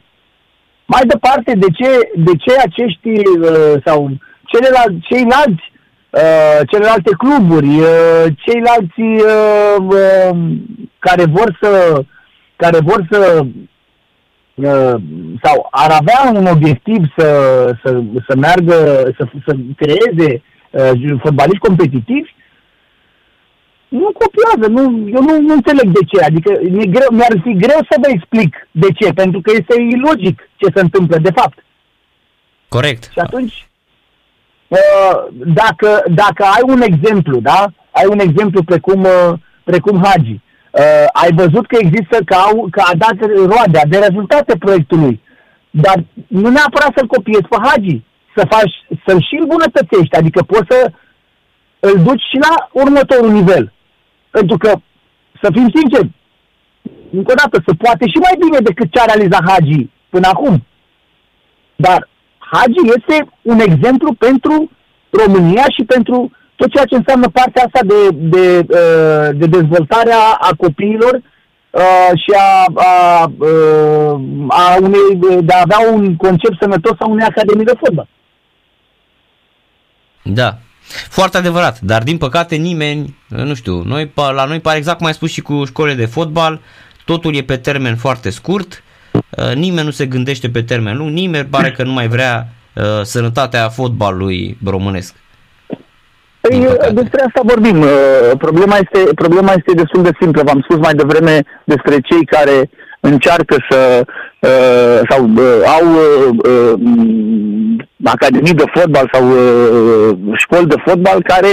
Mai 0.85 1.01
departe, 1.05 1.53
de 1.55 1.67
ce, 1.77 1.89
de 2.15 2.31
ce 2.43 2.53
acești 2.57 3.09
uh, 3.09 3.73
sau 3.85 4.09
celelalte, 4.45 4.99
ceilalți, 5.01 5.71
uh, 6.09 6.59
celelalte 6.67 7.11
cluburi, 7.17 7.67
uh, 7.67 8.25
ceilalți 8.45 9.01
uh, 9.01 9.75
uh, 9.79 10.37
care 10.99 11.25
vor 11.25 11.57
să 11.61 12.03
care 12.55 12.79
vor 12.83 13.05
să 13.11 13.39
uh, 13.41 13.47
sau 15.43 15.67
ar 15.71 15.91
avea 15.91 16.31
un 16.33 16.45
obiectiv 16.45 17.13
să, 17.17 17.27
să, 17.83 18.01
să 18.27 18.35
meargă, 18.37 18.73
să, 19.17 19.27
să 19.45 19.55
creeze 19.75 20.41
uh, 20.71 21.19
fotbaliști 21.21 21.67
competitivi, 21.67 22.35
nu 23.87 24.11
copiază, 24.11 24.71
nu, 24.71 24.81
eu 25.07 25.21
nu, 25.21 25.41
nu 25.41 25.53
înțeleg 25.53 25.91
de 25.91 25.99
ce, 26.07 26.23
adică 26.23 26.59
mi 26.61 26.89
greu, 26.89 27.07
mi-ar 27.11 27.39
fi 27.43 27.53
greu 27.53 27.77
să 27.89 27.97
vă 28.01 28.09
explic 28.09 28.67
de 28.71 28.87
ce, 28.95 29.13
pentru 29.13 29.41
că 29.41 29.51
este 29.53 29.81
ilogic 29.81 30.49
ce 30.55 30.71
se 30.75 30.81
întâmplă 30.81 31.17
de 31.17 31.31
fapt. 31.35 31.65
Corect. 32.67 33.03
Și 33.11 33.19
atunci, 33.19 33.67
uh, 34.67 35.27
dacă, 35.45 36.03
dacă 36.07 36.43
ai 36.43 36.61
un 36.67 36.81
exemplu, 36.81 37.39
da? 37.39 37.71
Ai 37.91 38.05
un 38.09 38.19
exemplu 38.19 38.63
precum, 38.63 39.01
uh, 39.01 39.33
precum 39.63 40.01
Hagi, 40.03 40.31
uh, 40.31 40.52
ai 41.11 41.31
văzut 41.33 41.67
că 41.67 41.77
există, 41.79 42.17
că, 42.25 42.33
au, 42.33 42.67
că 42.71 42.81
a 42.85 42.95
dat 42.95 43.17
roade, 43.35 43.81
de 43.87 43.97
rezultate 43.97 44.57
proiectului, 44.57 45.21
dar 45.69 46.03
nu 46.27 46.49
neapărat 46.49 46.91
să-l 46.95 47.07
copiezi 47.07 47.47
pe 47.49 47.57
Hagi, 47.61 48.01
să 48.35 48.47
faci, 48.49 48.75
să-l 49.05 49.21
și 49.21 49.35
îmbunătățești, 49.39 50.15
adică 50.15 50.43
poți 50.43 50.67
să 50.69 50.91
îl 51.79 52.03
duci 52.03 52.21
și 52.31 52.37
la 52.47 52.69
următorul 52.71 53.31
nivel. 53.31 53.73
Pentru 54.29 54.57
că, 54.57 54.71
să 55.41 55.49
fim 55.53 55.67
sinceri, 55.75 56.11
încă 57.11 57.31
o 57.31 57.39
dată, 57.41 57.63
se 57.65 57.73
poate 57.73 58.07
și 58.07 58.17
mai 58.17 58.35
bine 58.43 58.57
decât 58.57 58.91
ce 58.91 58.99
a 58.99 59.05
realizat 59.05 59.49
Hagi 59.49 59.89
până 60.09 60.27
acum. 60.27 60.65
Dar 61.75 62.09
Hagi 62.37 62.79
este 62.97 63.29
un 63.41 63.59
exemplu 63.59 64.13
pentru 64.13 64.71
România 65.09 65.65
și 65.75 65.83
pentru 65.85 66.31
tot 66.55 66.71
ceea 66.71 66.85
ce 66.85 66.95
înseamnă 66.95 67.27
partea 67.27 67.63
asta 67.65 67.79
de, 67.85 68.09
de, 68.11 68.65
uh, 68.69 69.37
de 69.39 69.45
dezvoltare 69.45 70.11
a 70.39 70.49
copiilor 70.57 71.13
uh, 71.69 72.09
și 72.15 72.31
a, 72.37 72.65
a, 72.75 73.23
uh, 73.37 74.21
a 74.47 74.77
unei, 74.81 75.41
de 75.41 75.53
a 75.53 75.61
avea 75.61 75.91
un 75.91 76.15
concept 76.15 76.61
sănătos 76.61 76.95
a 76.99 77.05
unei 77.05 77.25
academii 77.25 77.65
de 77.65 77.73
fotbal. 77.79 78.07
Da, 80.23 80.57
foarte 81.09 81.37
adevărat, 81.37 81.79
dar 81.79 82.03
din 82.03 82.17
păcate 82.17 82.55
nimeni, 82.55 83.17
nu 83.27 83.53
știu, 83.53 83.81
noi, 83.83 84.11
la 84.15 84.45
noi 84.45 84.59
pare 84.59 84.77
exact 84.77 84.97
cum 84.97 85.07
ai 85.07 85.13
spus 85.13 85.31
și 85.31 85.41
cu 85.41 85.65
școlile 85.65 85.95
de 85.95 86.05
fotbal, 86.05 86.61
totul 87.05 87.35
e 87.35 87.43
pe 87.43 87.57
termen 87.57 87.95
foarte 87.95 88.29
scurt, 88.29 88.83
uh, 89.13 89.55
nimeni 89.55 89.85
nu 89.85 89.91
se 89.91 90.05
gândește 90.05 90.49
pe 90.49 90.61
termen 90.61 90.97
lung, 90.97 91.11
nimeni 91.11 91.45
pare 91.45 91.71
că 91.71 91.83
nu 91.83 91.91
mai 91.91 92.07
vrea 92.07 92.47
uh, 92.75 92.83
sănătatea 93.01 93.69
fotbalului 93.69 94.57
românesc. 94.65 95.15
Păi, 96.47 96.67
despre 96.93 97.21
asta 97.25 97.41
vorbim. 97.43 97.81
Uh, 97.81 98.31
problema 98.37 98.75
este, 98.75 99.13
problema 99.13 99.51
este 99.51 99.73
destul 99.81 100.03
de 100.03 100.17
simplă. 100.19 100.41
V-am 100.45 100.61
spus 100.63 100.77
mai 100.77 100.93
devreme 100.93 101.43
despre 101.63 101.95
cei 101.99 102.25
care 102.25 102.69
încearcă 102.99 103.55
să 103.69 104.05
uh, 104.39 104.99
sau 105.09 105.29
uh, 105.35 105.61
au 105.77 105.85
uh, 105.93 106.73
academii 108.03 108.53
de 108.53 108.63
fotbal 108.73 109.09
sau 109.13 109.23
uh, 109.29 110.17
școli 110.35 110.67
de 110.67 110.75
fotbal 110.85 111.21
care 111.21 111.51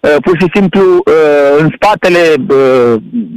uh, 0.00 0.16
pur 0.24 0.36
și 0.40 0.46
simplu 0.54 0.80
uh, 0.80 1.58
în 1.58 1.68
spatele 1.74 2.22
uh, 2.48 2.94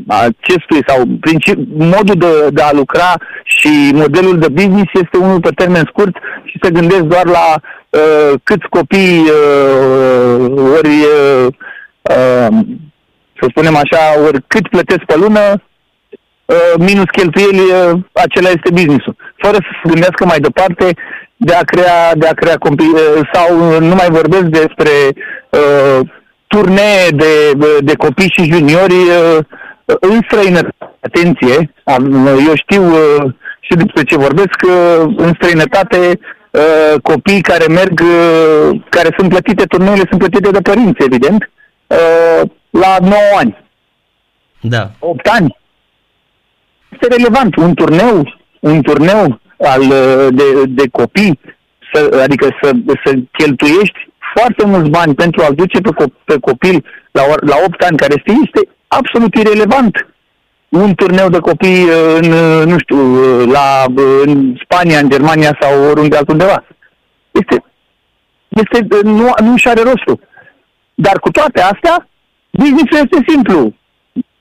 acestui 0.08 0.82
sau 0.88 1.00
principi, 1.20 1.68
modul 1.78 2.16
de, 2.18 2.48
de 2.50 2.62
a 2.62 2.72
lucra 2.74 3.12
și 3.44 3.92
modelul 3.94 4.38
de 4.40 4.50
business 4.50 4.92
este 4.94 5.18
unul 5.18 5.40
pe 5.40 5.52
termen 5.56 5.86
scurt 5.88 6.16
și 6.44 6.60
se 6.62 6.70
gândesc 6.72 7.02
doar 7.02 7.26
la 7.26 7.46
uh, 8.00 8.34
câți 8.44 8.68
copii 8.70 9.20
uh, 9.20 10.46
ori 10.78 10.96
uh, 11.18 11.48
uh, 12.02 12.48
să 13.40 13.46
spunem 13.50 13.76
așa, 13.76 14.02
ori 14.28 14.44
cât 14.48 14.68
plătesc 14.68 15.04
pe 15.04 15.16
lună, 15.18 15.62
uh, 16.46 16.74
minus 16.78 17.10
cheltuieli, 17.12 17.60
uh, 17.60 18.00
acela 18.14 18.50
este 18.50 18.70
businessul. 18.72 19.16
Fără 19.38 19.56
să 19.56 19.70
se 19.84 19.90
gândească 19.90 20.26
mai 20.26 20.40
departe 20.40 20.94
de 21.38 21.54
a 21.54 21.64
crea, 21.64 22.16
de 22.16 22.28
a 22.28 22.34
crea 22.34 22.58
copii, 22.58 22.94
sau 23.34 23.80
nu 23.80 23.96
mai 23.96 24.08
vorbesc 24.10 24.44
despre 24.44 24.92
uh, 25.50 26.00
turnee 26.48 27.10
de, 27.10 27.52
de 27.80 27.96
copii 27.96 28.34
și 28.38 28.52
juniori 28.52 28.94
uh, 28.94 29.38
în 29.86 30.20
străinătate. 30.28 30.76
Atenție, 31.00 31.74
eu 32.48 32.56
știu 32.56 32.84
uh, 32.84 33.24
și 33.60 33.74
despre 33.76 34.04
ce 34.04 34.18
vorbesc, 34.18 34.60
uh, 34.64 35.14
în 35.18 35.32
străinătate 35.34 36.20
uh, 36.56 37.02
copii 37.02 37.42
care 37.42 37.66
merg, 37.68 38.00
uh, 38.00 38.82
care 38.90 39.10
sunt 39.18 39.30
plătite, 39.30 39.66
turneele 39.66 40.04
sunt 40.10 40.20
plătite 40.20 40.52
de 40.52 40.62
părinți, 40.62 41.04
evident, 41.04 41.50
uh, 41.88 42.50
la 42.70 42.98
9 43.02 43.20
ani. 43.38 43.64
Da. 44.62 44.92
8 45.00 45.28
ani. 45.28 45.58
Este 46.90 47.16
relevant. 47.16 47.56
Un 47.56 47.74
turneu, 47.74 48.34
un 48.60 48.82
turneu 48.82 49.40
al, 49.58 49.82
uh, 49.82 50.28
de, 50.30 50.64
de 50.68 50.90
copii, 50.92 51.40
să, 51.94 52.20
adică 52.24 52.48
să, 52.62 52.72
să 53.04 53.14
cheltuiești 53.32 54.10
foarte 54.36 54.66
mulți 54.66 54.90
bani 54.90 55.16
pentru 55.16 55.42
a-l 55.44 55.56
duce 55.56 55.82
pe, 55.82 56.06
pe 56.24 56.38
copil 56.40 56.86
la, 57.12 57.22
la 57.40 57.56
8 57.66 57.84
ani, 57.84 57.98
care 57.98 58.14
este, 58.18 58.32
este 58.46 58.70
absolut 58.88 59.34
irelevant. 59.36 60.08
Un 60.70 60.94
turneu 60.96 61.30
de 61.30 61.40
copii 61.40 61.84
uh, 61.84 62.18
în, 62.22 62.32
uh, 62.32 62.66
nu 62.66 62.78
știu, 62.78 62.98
la, 63.46 63.84
în 64.26 64.56
Spania, 64.64 65.00
în 65.00 65.10
Germania 65.10 65.58
sau 65.62 65.90
oriunde 65.90 66.18
altundeva. 66.18 66.64
Este, 67.32 67.64
este, 68.48 68.88
nu, 69.04 69.34
nu 69.42 69.58
și 69.58 69.68
are 69.68 69.82
rostul. 69.82 70.20
Dar 70.94 71.20
cu 71.20 71.32
toate 71.32 71.62
astea, 71.62 72.08
business 72.52 72.92
este 72.92 73.26
simplu. 73.28 73.74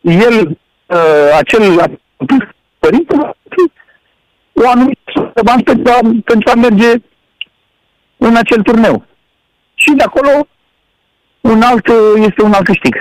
El, 0.01 0.59
uh, 0.87 1.37
acel 1.39 1.97
părinte, 2.79 3.17
o 4.53 4.69
anumită 4.69 5.33
bani 5.45 5.63
pentru 5.63 5.93
a, 5.93 5.99
pentru 6.25 6.51
a 6.51 6.55
merge 6.55 6.93
în 8.17 8.37
acel 8.37 8.63
turneu. 8.63 9.05
și 9.75 9.91
de 9.91 10.03
acolo 10.03 10.47
un 11.41 11.63
alt, 11.63 11.87
este 12.17 12.43
un 12.43 12.53
alt 12.53 12.65
câștig. 12.65 12.95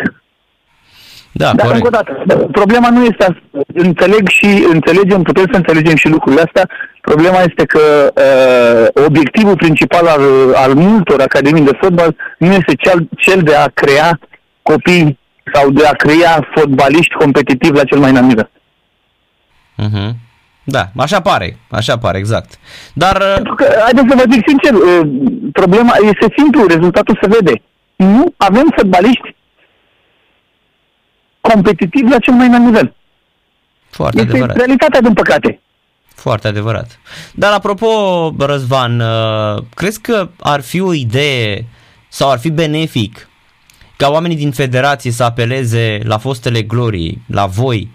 Da, 1.36 1.54
Dar 1.54 1.66
corect. 1.66 1.76
încă 1.76 1.88
o 1.88 2.02
dată, 2.02 2.48
problema 2.52 2.90
nu 2.90 3.04
este 3.04 3.24
asta. 3.24 3.42
Înțeleg 3.74 4.28
și 4.28 4.66
înțelegem, 4.72 5.22
putem 5.22 5.46
să 5.52 5.58
înțelegem 5.58 5.96
și 5.96 6.08
lucrurile 6.08 6.42
astea. 6.42 6.70
Problema 7.02 7.40
este 7.40 7.66
că 7.66 8.14
uh, 8.16 9.06
obiectivul 9.06 9.56
principal 9.56 10.08
al, 10.08 10.22
al 10.56 10.74
multor 10.74 11.22
academii 11.22 11.64
de 11.64 11.78
fotbal 11.82 12.16
nu 12.38 12.52
este 12.52 12.74
cel, 12.76 13.08
cel 13.18 13.42
de 13.42 13.56
a 13.56 13.68
crea 13.68 14.20
copii 14.62 15.20
sau 15.54 15.70
de 15.70 15.86
a 15.86 15.92
crea 15.92 16.48
fotbaliști 16.56 17.14
competitivi 17.14 17.78
la 17.78 17.84
cel 17.84 18.00
mai 18.00 18.10
înalt 18.10 18.28
nivel. 18.28 18.50
Mhm. 19.76 20.16
Da, 20.64 20.84
așa 20.98 21.22
pare, 21.22 21.58
așa 21.70 21.98
pare, 21.98 22.18
exact. 22.18 22.60
Dar 22.94 23.16
uh, 23.16 23.34
Pentru 23.36 23.56
că, 23.56 23.66
haideți 23.82 24.08
să 24.10 24.16
vă 24.16 24.24
zic 24.32 24.44
sincer, 24.48 24.74
uh, 24.74 25.08
problema 25.52 25.94
este 26.02 26.34
simplu, 26.38 26.68
rezultatul 26.68 27.18
se 27.22 27.28
vede. 27.28 27.62
Nu 27.96 28.34
avem 28.38 28.74
fotbaliști 28.76 29.36
competitivi 31.52 32.10
la 32.10 32.18
cel 32.18 32.34
mai 32.34 32.48
înalt 32.48 32.64
nivel. 32.64 32.96
foarte 33.90 34.18
Este 34.18 34.30
adevărat. 34.30 34.58
realitatea, 34.58 35.02
din 35.02 35.14
păcate. 35.14 35.60
Foarte 36.16 36.48
adevărat. 36.48 37.00
Dar 37.34 37.54
apropo, 37.54 37.88
Răzvan, 38.40 39.00
uh, 39.00 39.64
crezi 39.76 40.02
că 40.02 40.30
ar 40.40 40.62
fi 40.62 40.80
o 40.80 40.94
idee 40.94 41.66
sau 42.10 42.32
ar 42.32 42.40
fi 42.40 42.50
benefic 42.50 43.28
ca 43.98 44.10
oamenii 44.10 44.38
din 44.38 44.52
federație 44.52 45.12
să 45.12 45.24
apeleze 45.24 46.00
la 46.04 46.18
fostele 46.18 46.62
glorii, 46.62 47.22
la 47.28 47.46
voi, 47.46 47.92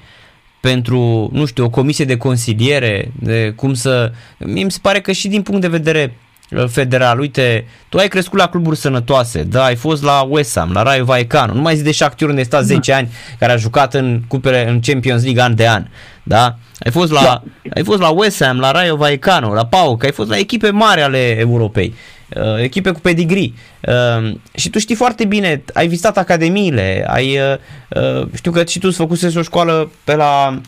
pentru, 0.61 1.28
nu 1.33 1.45
știu, 1.45 1.64
o 1.64 1.71
comisie 1.71 2.05
de 2.05 2.17
consiliere, 2.17 3.12
de 3.21 3.52
cum 3.57 3.75
să... 3.75 4.12
Mie 4.38 4.64
mi 4.64 4.71
se 4.71 4.78
pare 4.83 5.00
că 5.00 5.12
și 5.12 5.28
din 5.28 5.43
punct 5.43 5.61
de 5.61 5.69
vedere 5.69 6.14
uh, 6.14 6.27
federal, 6.69 7.19
uite, 7.19 7.67
tu 7.88 7.99
ai 7.99 8.09
crescut 8.09 8.38
la 8.38 8.49
cluburi 8.49 8.76
sănătoase, 8.76 9.43
da, 9.43 9.64
ai 9.64 9.76
fost 9.76 10.02
la 10.02 10.21
West 10.21 10.59
Ham, 10.59 10.71
la 10.73 10.83
Rayo 10.83 11.05
Vallecano, 11.05 11.55
nu 11.55 11.61
mai 11.61 11.76
zi 11.76 11.83
de 11.83 11.93
Shakhtar 11.93 12.28
unde 12.28 12.40
ai 12.40 12.47
stat 12.47 12.64
10 12.64 12.93
ani, 12.93 13.12
care 13.38 13.52
a 13.52 13.57
jucat 13.57 13.95
în 13.95 14.21
cupele, 14.28 14.69
în 14.69 14.81
Champions 14.81 15.23
League 15.23 15.43
an 15.43 15.55
de 15.55 15.69
an, 15.69 15.87
da? 16.23 16.55
Ai 16.78 16.90
fost 16.90 17.12
la, 17.12 17.21
Da. 17.23 17.43
ai 17.75 17.85
fost 17.85 18.00
la 18.00 18.09
West 18.09 18.45
Ham, 18.45 18.59
la 18.59 18.71
Rayo 18.71 18.97
Vallecano, 18.97 19.55
la 19.55 19.67
PAOK, 19.67 20.05
ai 20.05 20.12
fost 20.12 20.28
la 20.28 20.37
echipe 20.37 20.71
mari 20.71 21.00
ale 21.00 21.38
Europei, 21.38 21.95
uh, 22.37 22.62
echipe 22.62 22.90
cu 22.90 23.00
pedigree. 23.00 23.52
Uh, 23.81 24.33
și 24.55 24.71
tu 24.71 24.78
știi 24.78 24.95
foarte 24.95 25.25
bine, 25.25 25.62
ai 25.75 25.88
vizitat 25.88 26.19
academiile, 26.19 27.05
ai, 27.09 27.38
uh, 27.38 28.21
uh, 28.21 28.26
știu 28.35 28.50
că 28.52 28.64
și 28.64 28.78
tu 28.78 28.87
îți 28.88 28.97
făcusezi 28.97 29.37
o 29.38 29.43
școală 29.43 29.90
pe 30.05 30.14
la 30.14 30.61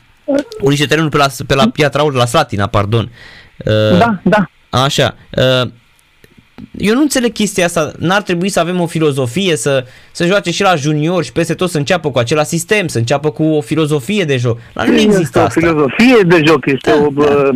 un 0.61 0.69
niște 0.71 0.87
terenuri 0.87 1.11
pe 1.13 1.17
la, 1.17 1.29
pe 1.47 1.55
la 1.55 1.69
Piatra 1.69 2.01
Aur, 2.01 2.15
la 2.15 2.25
Slatina, 2.27 2.67
pardon. 2.67 3.11
Uh, 3.57 3.99
Da, 3.99 4.21
da. 4.23 4.51
Așa. 4.71 5.15
Uh, 5.37 5.71
eu 6.79 6.95
nu 6.95 7.01
înțeleg 7.01 7.33
chestia 7.33 7.65
asta. 7.65 7.93
N-ar 7.99 8.23
trebui 8.23 8.49
să 8.49 8.61
avem 8.61 8.81
o 8.81 8.87
filozofie, 8.87 9.57
să, 9.57 9.85
să 10.13 10.27
joace 10.27 10.51
și 10.51 10.63
la 10.63 10.75
junior 10.75 11.25
și 11.25 11.33
peste 11.33 11.55
tot 11.55 11.71
să 11.71 11.79
înceapă 11.79 12.11
cu 12.11 12.19
același 12.19 12.49
sistem, 12.49 12.87
să 12.87 12.99
înceapă 12.99 13.31
cu 13.31 13.43
o 13.43 13.61
filozofie 13.61 14.25
de 14.25 14.37
joc. 14.37 14.59
La 14.73 14.85
nu 14.85 14.93
există 14.93 15.21
este 15.21 15.39
o 15.39 15.43
asta. 15.43 15.61
filozofie 15.61 16.23
de 16.27 16.43
joc, 16.47 16.67
este 16.67 16.91
Da, 16.91 17.05
o, 17.05 17.11
bă, 17.11 17.51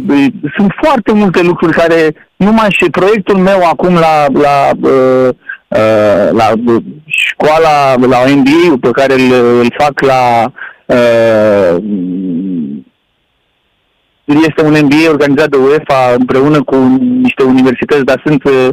sunt 0.56 0.72
foarte 0.82 1.12
multe 1.12 1.42
lucruri 1.42 1.72
care 1.72 2.14
numai 2.36 2.68
și 2.70 2.90
proiectul 2.90 3.36
meu 3.36 3.60
acum 3.64 3.94
la 3.94 4.26
la 4.32 4.70
uh, 4.80 5.28
uh, 5.68 6.30
la 6.32 6.52
uh, 6.66 6.82
școala 7.06 7.94
la 7.96 8.18
MBA 8.28 8.76
pe 8.80 8.90
care 8.90 9.14
îl, 9.14 9.32
îl 9.60 9.74
fac 9.78 10.00
la 10.00 10.52
uh, 10.86 11.82
este 14.24 14.62
un 14.62 14.72
MBA 14.82 15.08
organizat 15.08 15.48
de 15.48 15.56
UEFA 15.56 16.14
împreună 16.18 16.62
cu 16.62 16.76
niște 17.22 17.42
universități, 17.42 18.04
dar 18.04 18.22
sunt 18.24 18.44
uh, 18.44 18.68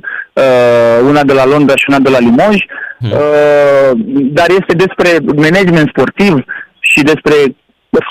una 1.04 1.24
de 1.24 1.34
la 1.34 1.46
Londra 1.46 1.76
și 1.76 1.86
una 1.88 2.00
de 2.00 2.10
la 2.10 2.20
Limoges, 2.20 2.62
Hmm. 3.02 3.12
uh, 3.12 3.92
dar 4.34 4.50
este 4.50 4.74
despre 4.76 5.10
management 5.36 5.90
sportiv 5.90 6.44
și 6.80 7.02
despre 7.02 7.36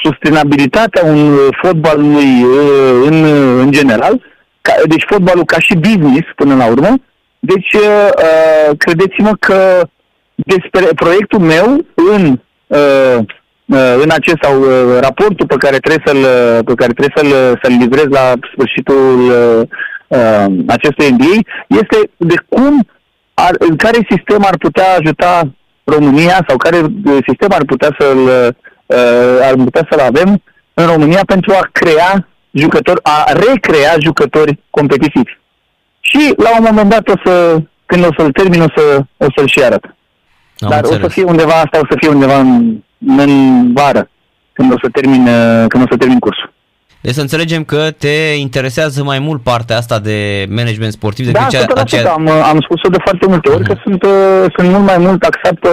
sustenabilitatea 0.02 1.04
un 1.04 1.36
fotbalului 1.62 2.42
uh, 2.42 3.06
în, 3.06 3.24
în 3.58 3.70
general, 3.70 4.22
ca, 4.60 4.72
deci 4.86 5.04
fotbalul 5.08 5.44
ca 5.44 5.58
și 5.58 5.74
business 5.74 6.26
până 6.36 6.54
la 6.54 6.66
urmă. 6.66 6.94
Deci 7.38 7.72
uh, 7.72 8.76
credeți-mă 8.78 9.32
că 9.38 9.88
despre 10.34 10.84
proiectul 10.94 11.38
meu 11.38 11.86
în 11.94 12.40
uh, 12.66 12.78
uh, 13.16 13.24
în 14.02 14.10
acest 14.10 14.36
sau 14.42 14.60
uh, 14.60 14.98
raportul 15.00 15.46
pe 15.46 15.56
care 15.56 15.78
trebuie 15.78 16.02
să-l 16.06 16.22
pe 16.64 16.74
care 16.74 16.92
trebuie 16.92 17.16
să-l, 17.16 17.58
să-l 17.62 17.76
livrez 17.78 18.06
la 18.08 18.32
sfârșitul 18.52 19.18
uh, 19.20 19.62
uh, 20.06 20.46
acestui 20.66 21.10
MBA 21.10 21.36
este 21.66 22.10
de 22.16 22.34
cum 22.48 22.86
ar, 23.34 23.54
în 23.58 23.76
care 23.76 24.06
sistem 24.10 24.44
ar 24.44 24.56
putea 24.56 24.84
ajuta 24.98 25.42
România 25.84 26.44
sau 26.48 26.56
care 26.56 26.76
uh, 26.76 27.18
sistem 27.26 27.48
ar 27.50 27.64
putea 27.64 27.96
să-l 27.98 28.18
uh, 28.86 29.48
ar 29.48 29.54
putea 29.54 29.86
să-l 29.90 30.00
avem 30.00 30.42
în 30.74 30.86
România 30.86 31.20
pentru 31.26 31.52
a 31.52 31.68
crea 31.72 32.28
jucători, 32.50 33.00
a 33.02 33.32
recrea 33.32 33.94
jucători 33.98 34.58
competitivi. 34.70 35.38
Și 36.00 36.34
la 36.36 36.50
un 36.58 36.64
moment 36.68 36.90
dat 36.90 37.08
o 37.08 37.14
să, 37.24 37.56
când 37.86 38.04
o 38.04 38.08
să-l 38.16 38.32
termin, 38.32 38.60
o, 38.60 38.66
să, 38.76 39.00
o 39.16 39.26
să-l 39.36 39.46
și 39.46 39.62
arăt. 39.62 39.84
Am 40.58 40.68
Dar 40.70 40.82
o 40.82 40.86
să 40.86 40.92
înțeles. 40.92 41.12
fie 41.12 41.24
undeva, 41.24 41.52
asta 41.52 41.78
o 41.78 41.86
să 41.90 41.94
fie 41.96 42.08
undeva 42.08 42.38
în, 42.38 42.82
în 43.06 43.72
vară, 43.72 44.08
când 44.52 44.72
o 44.72 44.76
să 44.82 44.88
termin, 44.92 45.26
uh, 45.26 45.64
când 45.68 45.82
o 45.82 45.86
să 45.90 45.96
termin 45.96 46.18
cursul. 46.18 46.52
Deci 47.00 47.14
să 47.14 47.20
înțelegem 47.20 47.64
că 47.64 47.90
te 47.98 48.16
interesează 48.38 49.02
mai 49.02 49.18
mult 49.18 49.42
partea 49.42 49.76
asta 49.76 49.98
de 49.98 50.46
management 50.48 50.92
sportiv 50.92 51.30
Da, 51.30 51.38
decât 51.38 51.50
cea, 51.50 51.64
100%, 51.66 51.80
aceea... 51.80 52.12
am, 52.12 52.28
am 52.28 52.60
spus-o 52.60 52.88
de 52.88 52.98
foarte 53.04 53.26
multe 53.26 53.50
ori 53.50 53.64
că 53.64 53.74
sunt, 53.82 54.02
uh, 54.02 54.44
sunt 54.56 54.68
mult 54.68 54.84
mai 54.84 54.98
mult 54.98 55.22
axat 55.22 55.54
pe, 55.54 55.68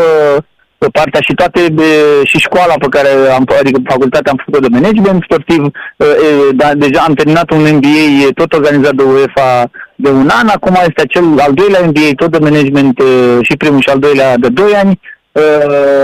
pe 0.78 0.88
partea 0.92 1.22
și 1.22 1.34
toate 1.34 1.60
uh, 1.78 2.22
și 2.24 2.38
școala 2.38 2.74
pe 2.80 2.88
care 2.90 3.10
am, 3.38 3.46
adică 3.60 3.80
facultatea 3.84 4.32
am 4.32 4.38
făcut-o 4.44 4.68
de 4.68 4.78
management 4.80 5.24
sportiv, 5.24 5.62
uh, 5.64 5.72
uh, 6.08 6.50
dar 6.56 6.74
deja 6.74 7.02
am 7.08 7.14
terminat 7.14 7.52
un 7.52 7.62
MBA 7.76 8.28
tot 8.34 8.54
organizat 8.54 8.94
de 8.96 9.04
UEFA 9.04 9.70
de 9.96 10.10
un 10.10 10.30
an, 10.42 10.48
acum 10.48 10.76
este 10.88 11.02
acel 11.02 11.40
al 11.40 11.54
doilea 11.54 11.82
MBA 11.86 12.10
tot 12.16 12.32
de 12.32 12.46
management 12.50 13.00
uh, 13.00 13.38
și 13.42 13.58
primul 13.58 13.82
și 13.82 13.90
al 13.90 14.00
doilea 14.00 14.38
de 14.38 14.50
doi 14.50 14.74
ani, 14.84 15.00
Uh, 15.00 15.17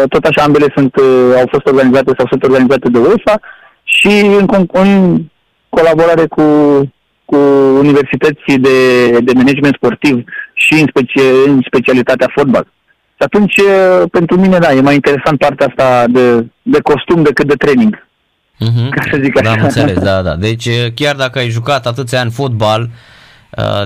tot 0.08 0.24
așa 0.26 0.42
ambele 0.44 0.66
sunt, 0.76 0.96
uh, 0.96 1.34
au 1.36 1.48
fost 1.52 1.66
organizate 1.66 2.12
sau 2.18 2.28
sunt 2.28 2.44
organizate 2.44 2.90
de 2.90 2.98
UEFA 2.98 3.40
și 3.84 4.08
în, 4.40 4.46
con- 4.56 4.72
în 4.72 5.22
colaborare 5.70 6.26
cu, 6.26 6.44
cu 7.26 7.36
universități 7.80 8.44
de, 8.46 9.10
de 9.20 9.32
management 9.36 9.76
sportiv 9.76 10.24
și 10.54 10.74
în, 10.74 10.86
specie, 10.90 11.24
în 11.48 11.62
specialitatea 11.66 12.32
fotbal. 12.36 12.64
Și 13.16 13.24
atunci, 13.30 13.58
uh, 13.58 14.04
pentru 14.12 14.40
mine, 14.40 14.58
da, 14.58 14.74
e 14.74 14.82
mai 14.82 14.94
interesant 14.94 15.38
partea 15.38 15.68
asta 15.68 16.06
de, 16.10 16.46
de 16.62 16.80
costum 16.82 17.24
decât 17.24 17.48
de 17.48 17.54
training. 17.56 18.08
Mhm. 18.60 18.90
ca 18.90 19.02
să 19.12 19.20
zic 19.24 19.34
Da, 19.34 19.50
așa. 19.50 19.60
am 19.60 19.64
înțeles, 19.66 19.98
da, 20.00 20.22
da. 20.22 20.36
Deci 20.48 20.70
chiar 20.96 21.16
dacă 21.16 21.40
ai 21.40 21.50
jucat 21.50 21.86
atâția 21.86 22.20
ani 22.20 22.32
fotbal, 22.32 22.82
uh, 22.82 22.88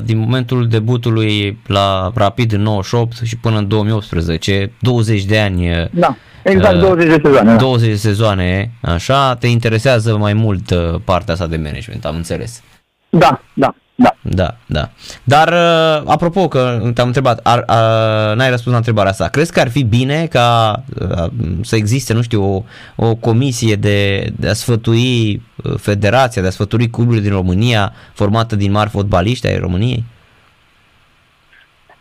din 0.03 0.17
momentul 0.17 0.67
debutului 0.67 1.57
la 1.67 2.11
Rapid 2.15 2.51
în 2.53 2.61
98 2.61 3.17
și 3.23 3.37
până 3.37 3.57
în 3.57 3.67
2018, 3.67 4.71
20 4.79 5.23
de 5.23 5.39
ani, 5.39 5.69
uh, 5.69 5.85
Da, 5.91 6.15
exact, 6.43 6.75
Uh, 6.75 6.81
20 6.81 7.07
de 7.07 7.19
sezoane. 7.23 7.51
Da. 7.51 7.55
20 7.55 7.89
de 7.89 7.95
sezoane, 7.95 8.71
așa, 8.81 9.35
te 9.35 9.47
interesează 9.47 10.17
mai 10.17 10.33
mult 10.33 10.69
uh, 10.69 10.95
partea 11.03 11.33
asta 11.33 11.47
de 11.47 11.57
management, 11.57 12.05
am 12.05 12.15
înțeles. 12.15 12.63
da, 13.09 13.41
da, 13.53 13.75
da. 13.97 14.15
Da, 14.21 14.55
da. 14.65 14.89
Dar, 15.23 15.47
uh, 15.47 16.01
apropo, 16.05 16.47
că 16.47 16.91
te-am 16.93 17.07
întrebat, 17.07 17.39
ar, 17.43 17.57
uh, 17.57 18.35
n-ai 18.35 18.49
răspuns 18.49 18.71
la 18.71 18.77
întrebarea 18.77 19.11
asta. 19.11 19.27
Crezi 19.27 19.51
că 19.51 19.59
ar 19.59 19.69
fi 19.69 19.83
bine 19.83 20.27
ca 20.29 20.75
uh, 21.01 21.31
să 21.61 21.75
existe, 21.75 22.13
nu 22.13 22.21
știu, 22.21 22.43
o, 22.43 22.63
o 22.95 23.15
comisie 23.15 23.75
de, 23.75 24.29
de 24.39 24.47
a 24.49 24.53
sfătui 24.53 25.41
uh, 25.63 25.73
federația, 25.77 26.41
de 26.41 26.47
a 26.47 26.51
sfătui 26.51 26.89
cluburile 26.89 27.23
din 27.23 27.31
România, 27.31 27.93
formată 28.13 28.55
din 28.55 28.71
mari 28.71 28.89
fotbaliști 28.89 29.47
ai 29.47 29.57
României? 29.57 30.03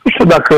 Nu 0.03 0.11
știu 0.11 0.25
dacă, 0.25 0.55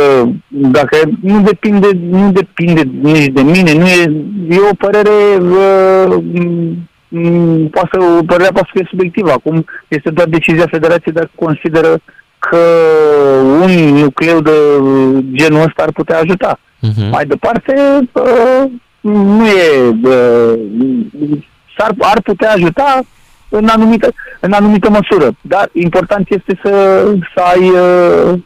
dacă 0.48 0.96
nu 1.20 1.42
depinde, 1.42 1.88
nu 2.10 2.32
depinde 2.32 2.82
nici 3.02 3.32
de 3.32 3.42
mine, 3.42 3.74
nu 3.74 3.86
e, 3.86 4.24
e 4.48 4.58
o 4.70 4.74
părere, 4.74 5.10
uh, 5.40 6.22
m- 6.34 6.88
poate 7.70 7.88
să, 7.92 7.98
o 8.18 8.22
părere 8.22 8.50
poate 8.50 8.68
să 8.72 8.74
fie 8.74 8.86
subiectivă. 8.90 9.30
Acum 9.30 9.64
este 9.88 10.10
doar 10.10 10.26
decizia 10.26 10.66
federației 10.70 11.14
dacă 11.14 11.30
consideră 11.34 11.98
că 12.38 12.58
un 13.60 13.70
nucleu 13.94 14.40
de 14.40 14.52
genul 15.32 15.64
ăsta 15.66 15.82
ar 15.82 15.92
putea 15.92 16.18
ajuta. 16.18 16.58
Uh-huh. 16.58 17.10
Mai 17.10 17.24
departe, 17.24 17.74
uh, 18.12 18.70
nu 19.00 19.46
e, 19.46 19.96
uh, 20.02 20.58
s-ar, 21.78 21.94
ar 21.98 22.20
putea 22.22 22.52
ajuta 22.52 23.00
în 23.48 23.68
anumită, 23.68 24.12
în 24.40 24.52
anumită 24.52 24.90
măsură, 24.90 25.30
dar 25.40 25.68
important 25.72 26.26
este 26.30 26.60
să, 26.62 27.04
să 27.34 27.40
ai 27.40 27.68
uh, 27.68 28.38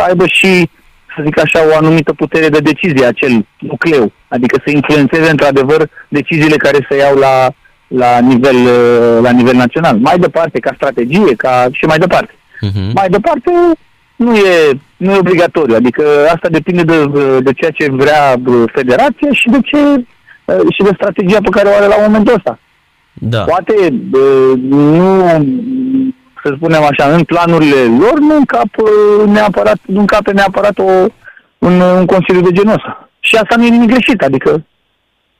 să 0.00 0.06
aibă 0.06 0.26
și, 0.26 0.70
să 1.16 1.22
zic 1.24 1.40
așa, 1.40 1.60
o 1.70 1.76
anumită 1.76 2.12
putere 2.12 2.48
de 2.48 2.58
decizie 2.58 3.06
acel 3.06 3.46
nucleu, 3.58 4.12
adică 4.28 4.60
să 4.64 4.70
influențeze 4.70 5.30
într-adevăr 5.30 5.88
deciziile 6.08 6.56
care 6.56 6.86
se 6.88 6.96
iau 6.96 7.16
la, 7.16 7.50
la, 7.90 8.18
nivel, 8.18 8.56
uh, 8.56 9.18
la 9.22 9.30
nivel 9.30 9.56
național. 9.56 9.96
Mai 9.98 10.18
departe, 10.18 10.58
ca 10.58 10.72
strategie, 10.74 11.34
ca 11.36 11.66
și 11.72 11.84
mai 11.84 11.98
departe. 11.98 12.32
Uh-huh. 12.32 12.92
Mai 12.94 13.08
departe, 13.08 13.50
nu 14.16 14.34
e, 14.36 14.80
nu 14.96 15.12
e 15.12 15.18
obligatoriu. 15.18 15.74
Adică 15.74 16.02
asta 16.32 16.48
depinde 16.48 16.82
de, 16.82 17.06
de 17.40 17.52
ceea 17.52 17.70
ce 17.70 17.90
vrea 17.90 18.34
federația 18.72 19.32
și 19.32 19.48
de 19.48 19.58
ce 19.60 19.78
și 20.70 20.82
de 20.82 20.90
strategia 20.94 21.38
pe 21.42 21.48
care 21.50 21.68
o 21.68 21.74
are 21.74 21.86
la 21.86 22.02
momentul 22.06 22.34
ăsta. 22.34 22.58
Da. 23.12 23.40
Poate 23.40 23.74
nu, 24.68 25.22
să 26.42 26.52
spunem 26.56 26.82
așa, 26.82 27.04
în 27.14 27.22
planurile 27.22 27.82
lor 27.98 28.18
nu 28.18 28.36
încap 28.36 28.68
neapărat, 29.26 29.78
nu 29.86 30.00
încape 30.00 30.32
neapărat 30.32 30.78
o, 30.78 31.06
un, 31.58 31.80
un 31.80 32.06
consiliu 32.06 32.40
de 32.40 32.52
genul 32.52 32.74
ăsta. 32.74 33.08
Și 33.20 33.36
asta 33.36 33.56
nu 33.56 33.64
e 33.64 33.68
nimic 33.68 33.90
greșit, 33.90 34.22
adică 34.22 34.64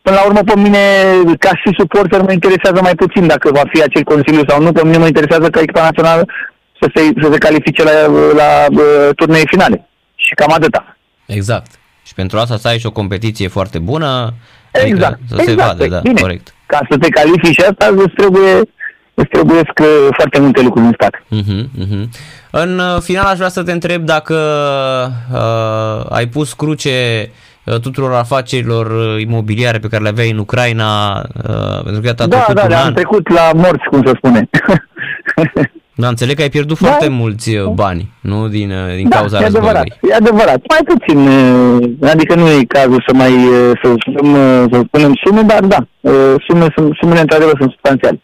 Până 0.03 0.17
la 0.17 0.25
urmă, 0.27 0.41
pe 0.41 0.57
mine, 0.57 0.79
ca 1.39 1.49
și 1.49 1.75
suporter, 1.79 2.23
mă 2.23 2.33
interesează 2.33 2.81
mai 2.83 2.95
puțin 2.95 3.27
dacă 3.27 3.51
va 3.53 3.63
fi 3.73 3.83
acel 3.83 4.03
consiliu 4.03 4.43
sau 4.49 4.63
nu. 4.63 4.73
Pe 4.73 4.85
mine 4.85 4.97
mă 4.97 5.07
interesează 5.07 5.51
ca 5.51 5.61
echipa 5.61 5.83
națională 5.83 6.27
să 6.81 6.91
se, 6.95 7.01
să 7.23 7.29
se 7.33 7.39
califice 7.39 7.83
la, 7.83 8.07
la 8.37 8.67
uh, 8.71 9.15
turnee 9.17 9.43
finale. 9.47 9.89
Și 10.15 10.35
cam 10.35 10.53
atâta. 10.53 10.97
Exact. 11.27 11.71
Și 12.07 12.15
pentru 12.15 12.39
asta 12.39 12.57
să 12.57 12.69
ai 12.69 12.79
și 12.79 12.87
o 12.87 12.91
competiție 12.93 13.49
foarte 13.49 13.79
bună, 13.79 14.35
exact. 14.73 15.13
Adică 15.13 15.27
să 15.29 15.41
exact. 15.41 15.49
se 15.49 15.67
vadă, 15.67 15.87
da, 15.87 16.01
Bine. 16.01 16.21
corect. 16.21 16.55
Ca 16.67 16.81
să 16.91 16.99
te 16.99 17.09
califici 17.09 17.55
și 17.55 17.61
asta 17.61 17.95
îți 17.97 18.15
trebuie, 18.17 18.53
îți 19.15 19.29
trebuie 19.29 19.59
uh, 19.59 20.09
foarte 20.17 20.41
multe 20.41 20.63
lucruri 20.63 20.87
în 20.87 20.93
spate. 20.93 21.23
Uh-huh, 21.25 21.85
uh-huh. 21.85 22.09
În 22.51 22.79
uh, 22.79 23.01
final 23.01 23.25
aș 23.25 23.37
vrea 23.37 23.49
să 23.49 23.63
te 23.63 23.73
întreb 23.73 24.05
dacă 24.05 24.35
uh, 25.33 26.17
ai 26.17 26.27
pus 26.27 26.53
cruce 26.53 27.29
uh, 27.29 27.50
tuturor 27.79 28.13
afacerilor 28.13 28.87
uh, 28.91 29.21
imobiliare 29.21 29.79
pe 29.79 29.89
care 29.89 30.03
le 30.03 30.09
aveai 30.09 30.31
în 30.31 30.39
Ucraina, 30.39 31.19
uh, 31.19 31.83
pentru 31.85 32.01
că 32.01 32.07
iată 32.07 32.23
a 32.23 32.27
da, 32.27 32.37
trecut 32.37 32.55
da, 32.55 32.63
un 32.63 32.69
da, 32.69 32.79
an. 32.81 32.87
am 32.87 32.93
trecut 32.93 33.29
la 33.29 33.51
morți, 33.55 33.85
cum 33.91 34.03
să 34.05 34.13
spune. 34.17 34.49
Da, 35.95 36.09
înțeleg 36.09 36.37
că 36.37 36.43
ai 36.43 36.49
pierdut 36.49 36.81
Da. 36.81 36.87
foarte 36.87 37.09
mulți 37.09 37.57
uh, 37.57 37.67
bani, 37.69 38.13
nu? 38.21 38.49
Din, 38.49 38.71
uh, 38.71 38.95
din 38.97 39.09
da, 39.09 39.17
cauza 39.17 39.41
e 39.41 39.45
adevărat, 39.45 39.85
războiului. 39.89 39.99
e 40.11 40.15
adevărat. 40.15 40.61
Mai 40.69 40.81
puțin, 40.85 41.19
uh, 41.29 42.11
adică 42.11 42.35
nu 42.35 42.49
e 42.49 42.65
cazul 42.69 43.05
să 43.07 43.15
mai, 43.15 43.33
uh, 43.33 43.71
să, 43.83 43.95
spunem, 43.99 44.33
uh, 44.33 44.65
să 44.73 44.83
spunem 44.87 45.13
sume, 45.25 45.43
dar 45.43 45.61
da, 45.65 45.87
uh, 46.01 46.35
sume, 46.49 46.67
sunt- 46.77 46.97
sumele 47.01 47.21
într-adevăr 47.21 47.55
sunt 47.59 47.71
substanțiale. 47.71 48.21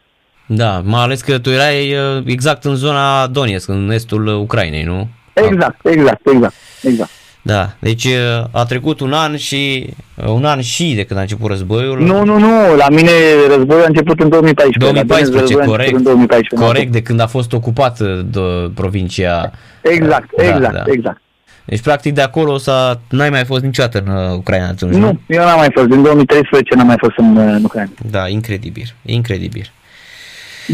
Da, 0.46 0.80
mai 0.84 1.02
ales 1.02 1.20
că 1.20 1.38
tu 1.38 1.50
erai 1.50 1.92
uh, 1.92 2.22
exact 2.26 2.64
în 2.64 2.74
zona 2.74 3.26
Donetsk, 3.26 3.68
în 3.68 3.90
estul 3.92 4.26
uh, 4.26 4.34
Ucrainei, 4.34 4.82
nu? 4.82 5.08
Exact, 5.32 5.86
exact, 5.86 6.26
exact, 6.32 6.54
exact. 6.82 7.10
Da, 7.46 7.70
deci 7.78 8.04
uh, 8.04 8.44
a 8.50 8.64
trecut 8.64 9.00
un 9.00 9.12
an 9.12 9.36
și 9.36 9.86
uh, 10.14 10.24
un 10.28 10.44
an 10.44 10.60
și 10.60 10.94
de 10.94 11.04
când 11.04 11.18
a 11.18 11.22
început 11.22 11.50
războiul. 11.50 12.00
Nu, 12.00 12.24
nu, 12.24 12.38
nu, 12.38 12.74
la 12.76 12.88
mine 12.88 13.10
războiul 13.56 13.82
a 13.82 13.86
început 13.86 14.20
în 14.20 14.28
2014. 14.28 14.78
La 14.78 15.02
2014, 15.02 15.30
Donetsk 15.30 15.32
războiul 15.40 15.62
a 15.62 15.66
corect. 15.66 15.90
început 15.92 16.06
În 16.06 16.26
2014. 16.26 16.66
Corect, 16.66 16.92
de 16.92 17.02
când 17.02 17.20
a 17.20 17.26
fost 17.26 17.52
ocupată 17.52 18.26
de 18.30 18.70
provincia. 18.74 19.50
Exact, 19.82 20.28
Da, 20.36 20.44
exact, 20.44 20.72
da. 20.74 20.82
exact. 20.86 21.20
Deci 21.64 21.80
practic 21.80 22.14
de 22.14 22.20
acolo 22.22 22.56
s-a, 22.58 23.00
n-ai 23.10 23.30
mai 23.30 23.44
fost 23.44 23.62
niciodată 23.62 24.02
în 24.06 24.14
uh, 24.16 24.30
Ucraina 24.36 24.66
atunci, 24.68 24.92
nu? 24.92 24.98
Nu, 24.98 25.20
eu 25.26 25.44
n-am 25.44 25.58
mai 25.58 25.70
fost, 25.74 25.86
din 25.86 26.02
2013 26.02 26.74
n-am 26.74 26.86
mai 26.86 26.96
fost 26.98 27.14
în, 27.16 27.36
uh, 27.36 27.52
în 27.56 27.64
Ucraina. 27.64 27.90
Da, 28.10 28.28
incredibil, 28.28 28.94
incredibil. 29.04 29.70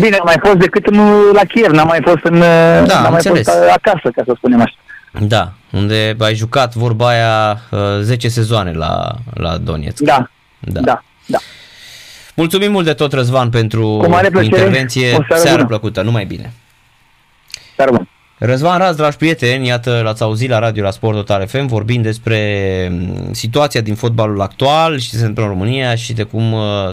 Bine, 0.00 0.16
am 0.16 0.24
mai 0.24 0.36
fost 0.44 0.56
decât 0.56 0.86
în, 0.86 0.96
la 1.32 1.44
Kiev, 1.44 1.70
n-am 1.70 1.86
mai 1.86 2.00
fost 2.02 2.22
în, 2.22 2.38
Da, 2.38 2.84
n-am 2.86 2.96
am 2.96 3.02
mai 3.02 3.20
înțeles. 3.24 3.46
fost 3.48 3.70
acasă, 3.70 4.08
ca 4.16 4.22
să 4.26 4.32
spunem 4.36 4.60
așa. 4.60 4.74
Da, 5.20 5.52
unde 5.72 6.16
ai 6.18 6.34
jucat 6.34 6.74
vorba 6.74 7.08
aia 7.08 7.60
uh, 7.70 7.80
10 8.00 8.28
sezoane 8.28 8.72
la, 8.72 9.14
la 9.34 9.56
Donetsk. 9.56 10.02
Da, 10.02 10.30
Da. 10.60 10.80
da, 10.80 11.02
da. 11.26 11.38
Mulțumim 12.34 12.70
mult 12.70 12.84
de 12.84 12.92
tot, 12.92 13.12
Răzvan, 13.12 13.50
pentru 13.50 13.98
Cu 14.02 14.08
mare 14.08 14.30
plăcere. 14.30 14.56
intervenție. 14.60 15.06
O 15.14 15.22
seară 15.28 15.40
Seară 15.40 15.56
bună. 15.56 15.68
plăcută, 15.68 16.02
numai 16.02 16.24
bine. 16.24 16.52
Dar 17.76 17.88
bun. 17.90 18.08
Răzvan 18.38 18.78
Raz, 18.78 18.96
dragi 18.96 19.16
prieteni, 19.16 19.66
iată, 19.66 20.00
l-ați 20.04 20.22
auzit 20.22 20.48
la 20.48 20.58
radio 20.58 20.82
la 20.82 20.90
Sport 20.90 21.16
Total 21.16 21.46
FM 21.46 21.66
vorbind 21.66 22.02
despre 22.02 22.88
mm, 22.92 23.32
situația 23.32 23.80
din 23.80 23.94
fotbalul 23.94 24.40
actual 24.40 24.98
și 24.98 25.08
ce 25.10 25.16
se 25.16 25.24
întâmplă 25.24 25.42
în 25.42 25.48
România 25.48 25.94
și 25.94 26.12
de 26.12 26.22
cum 26.22 26.52
uh, 26.52 26.60